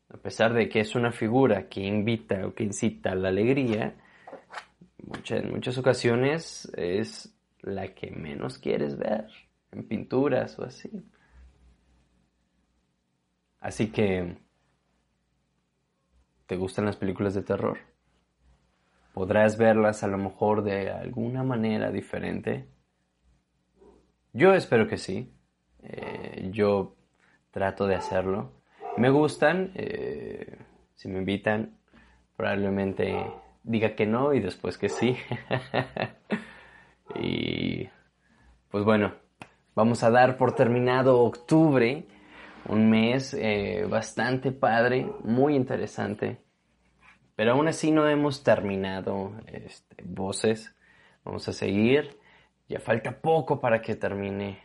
A 0.10 0.18
pesar 0.18 0.54
de 0.54 0.68
que 0.68 0.82
es 0.82 0.96
una 0.96 1.12
figura 1.12 1.70
que 1.70 1.82
invita 1.82 2.46
o 2.46 2.54
que 2.54 2.64
incita 2.64 3.12
a 3.12 3.16
la 3.16 3.30
alegría, 3.30 3.96
en 5.30 5.52
muchas 5.52 5.78
ocasiones 5.78 6.72
es 6.76 7.36
la 7.62 7.94
que 7.94 8.12
menos 8.12 8.58
quieres 8.58 8.98
ver 8.98 9.28
en 9.72 9.88
pinturas 9.88 10.58
o 10.60 10.64
así. 10.64 10.90
Así 13.60 13.92
que, 13.92 14.38
¿te 16.46 16.56
gustan 16.56 16.86
las 16.86 16.96
películas 16.96 17.34
de 17.34 17.44
terror? 17.44 17.78
¿Podrás 19.14 19.58
verlas 19.58 20.04
a 20.04 20.08
lo 20.08 20.18
mejor 20.18 20.64
de 20.64 20.92
alguna 20.92 21.44
manera 21.44 21.92
diferente? 21.92 22.70
Yo 24.32 24.54
espero 24.54 24.88
que 24.88 24.98
sí. 24.98 25.34
Eh, 25.84 26.50
yo 26.54 26.96
trato 27.52 27.88
de 27.88 27.96
hacerlo. 27.96 28.62
Me 28.98 29.10
gustan. 29.10 29.72
Eh, 29.76 30.58
si 30.96 31.08
me 31.10 31.20
invitan, 31.20 31.78
probablemente 32.36 33.26
diga 33.64 33.96
que 33.96 34.06
no 34.06 34.34
y 34.34 34.40
después 34.40 34.78
que 34.78 34.90
sí. 34.90 35.18
y 37.16 37.88
pues 38.70 38.84
bueno, 38.84 39.14
vamos 39.76 40.04
a 40.04 40.12
dar 40.12 40.38
por 40.38 40.54
terminado 40.54 41.20
octubre, 41.22 42.06
un 42.68 42.90
mes 42.90 43.34
eh, 43.34 43.86
bastante 43.90 44.52
padre, 44.52 45.10
muy 45.24 45.56
interesante. 45.56 46.38
Pero 47.36 47.54
aún 47.54 47.68
así 47.70 47.92
no 47.92 48.08
hemos 48.08 48.44
terminado 48.44 49.32
este, 49.48 50.04
voces. 50.04 50.76
Vamos 51.24 51.48
a 51.48 51.54
seguir. 51.54 52.18
Ya 52.68 52.80
falta 52.80 53.22
poco 53.22 53.60
para 53.62 53.82
que 53.82 53.96
termine 53.96 54.60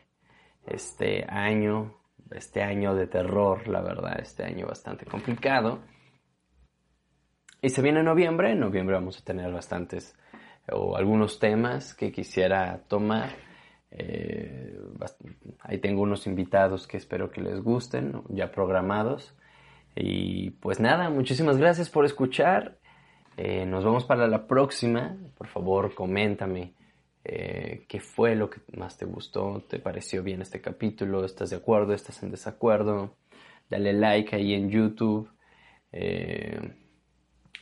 este 0.67 1.25
año, 1.29 1.95
este 2.33 2.63
año 2.63 2.95
de 2.95 3.07
terror, 3.07 3.69
la 3.69 3.81
verdad, 3.81 4.19
este 4.21 4.45
año 4.45 4.67
bastante 4.67 5.07
complicado. 5.07 5.83
Y 7.65 7.71
se 7.71 7.81
viene 7.81 8.03
noviembre, 8.03 8.53
en 8.53 8.61
noviembre 8.61 8.95
vamos 8.95 9.19
a 9.19 9.25
tener 9.25 9.51
bastantes 9.51 10.15
o 10.71 10.99
algunos 10.99 11.39
temas 11.39 11.95
que 11.95 12.13
quisiera 12.13 12.83
tomar. 12.89 13.31
Eh, 13.91 14.79
ahí 15.61 15.79
tengo 15.79 16.03
unos 16.03 16.27
invitados 16.27 16.87
que 16.87 16.99
espero 16.99 17.31
que 17.31 17.41
les 17.41 17.63
gusten, 17.63 18.21
ya 18.29 18.53
programados. 18.53 19.35
Y 19.97 20.51
pues 20.51 20.79
nada, 20.79 21.09
muchísimas 21.09 21.57
gracias 21.57 21.89
por 21.89 22.05
escuchar. 22.05 22.77
Eh, 23.39 23.65
nos 23.65 23.83
vemos 23.83 24.05
para 24.05 24.29
la 24.29 24.47
próxima. 24.47 25.17
Por 25.35 25.47
favor, 25.47 25.95
coméntame 25.95 26.75
eh, 27.25 27.87
qué 27.89 27.99
fue 27.99 28.37
lo 28.37 28.51
que 28.51 28.61
más 28.77 28.99
te 28.99 29.07
gustó, 29.07 29.65
te 29.71 29.79
pareció 29.79 30.23
bien 30.23 30.43
este 30.43 30.61
capítulo, 30.61 31.25
estás 31.25 31.49
de 31.49 31.57
acuerdo, 31.57 31.95
estás 31.95 32.23
en 32.23 32.31
desacuerdo. 32.31 33.17
Dale 33.71 33.95
like 33.95 34.37
ahí 34.37 34.53
en 34.53 34.69
YouTube. 34.69 35.31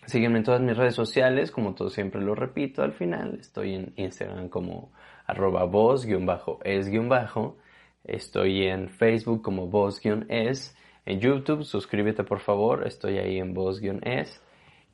Sígueme 0.07 0.39
en 0.39 0.45
todas 0.45 0.61
mis 0.61 0.77
redes 0.77 0.95
sociales, 0.95 1.51
como 1.53 1.75
todo 1.75 1.89
siempre 1.89 2.21
lo 2.21 2.35
repito 2.35 2.83
al 2.83 2.93
final. 2.93 3.39
Estoy 3.41 3.75
en 3.75 3.93
Instagram 3.97 4.49
como 4.49 4.93
arroba 5.27 5.65
voz-es-bajo. 5.65 7.59
Estoy 8.05 8.67
en 8.67 8.89
Facebook 8.89 9.43
como 9.43 9.69
voz-es. 9.69 10.77
En 11.07 11.21
YouTube, 11.21 11.65
suscríbete 11.65 12.25
por 12.25 12.41
favor, 12.41 12.87
estoy 12.87 13.19
ahí 13.19 13.39
en 13.39 13.55
voz-es. 13.55 14.43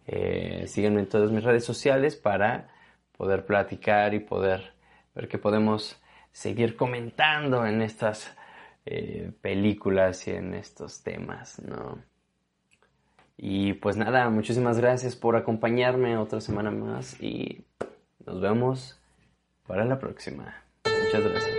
Eh, 0.06 0.66
sígueme 0.66 1.00
en 1.00 1.08
todas 1.08 1.30
mis 1.30 1.44
redes 1.44 1.64
sociales 1.64 2.16
para 2.16 2.68
poder 3.16 3.44
platicar 3.46 4.14
y 4.14 4.20
poder 4.20 4.72
ver 5.14 5.28
que 5.28 5.38
podemos 5.38 6.00
seguir 6.32 6.76
comentando 6.76 7.66
en 7.66 7.82
estas 7.82 8.34
eh, 8.86 9.32
películas 9.40 10.26
y 10.28 10.32
en 10.32 10.54
estos 10.54 11.02
temas, 11.02 11.60
¿no? 11.60 11.98
Y 13.40 13.74
pues 13.74 13.96
nada, 13.96 14.28
muchísimas 14.30 14.78
gracias 14.78 15.14
por 15.14 15.36
acompañarme 15.36 16.18
otra 16.18 16.40
semana 16.40 16.72
más 16.72 17.22
y 17.22 17.64
nos 18.26 18.40
vemos 18.40 18.98
para 19.64 19.84
la 19.84 20.00
próxima. 20.00 20.64
Muchas 20.84 21.22
gracias. 21.22 21.56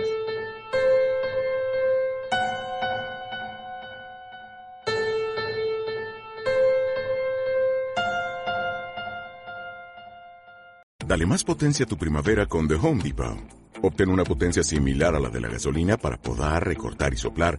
Dale 11.06 11.26
más 11.26 11.42
potencia 11.42 11.86
a 11.86 11.88
tu 11.88 11.96
primavera 11.96 12.46
con 12.46 12.68
The 12.68 12.74
Home 12.74 13.02
Depot. 13.02 13.38
Obtén 13.82 14.10
una 14.10 14.24
potencia 14.24 14.62
similar 14.62 15.14
a 15.14 15.18
la 15.18 15.30
de 15.30 15.40
la 15.40 15.48
gasolina 15.48 15.96
para 15.96 16.18
podar, 16.18 16.66
recortar 16.66 17.14
y 17.14 17.16
soplar 17.16 17.58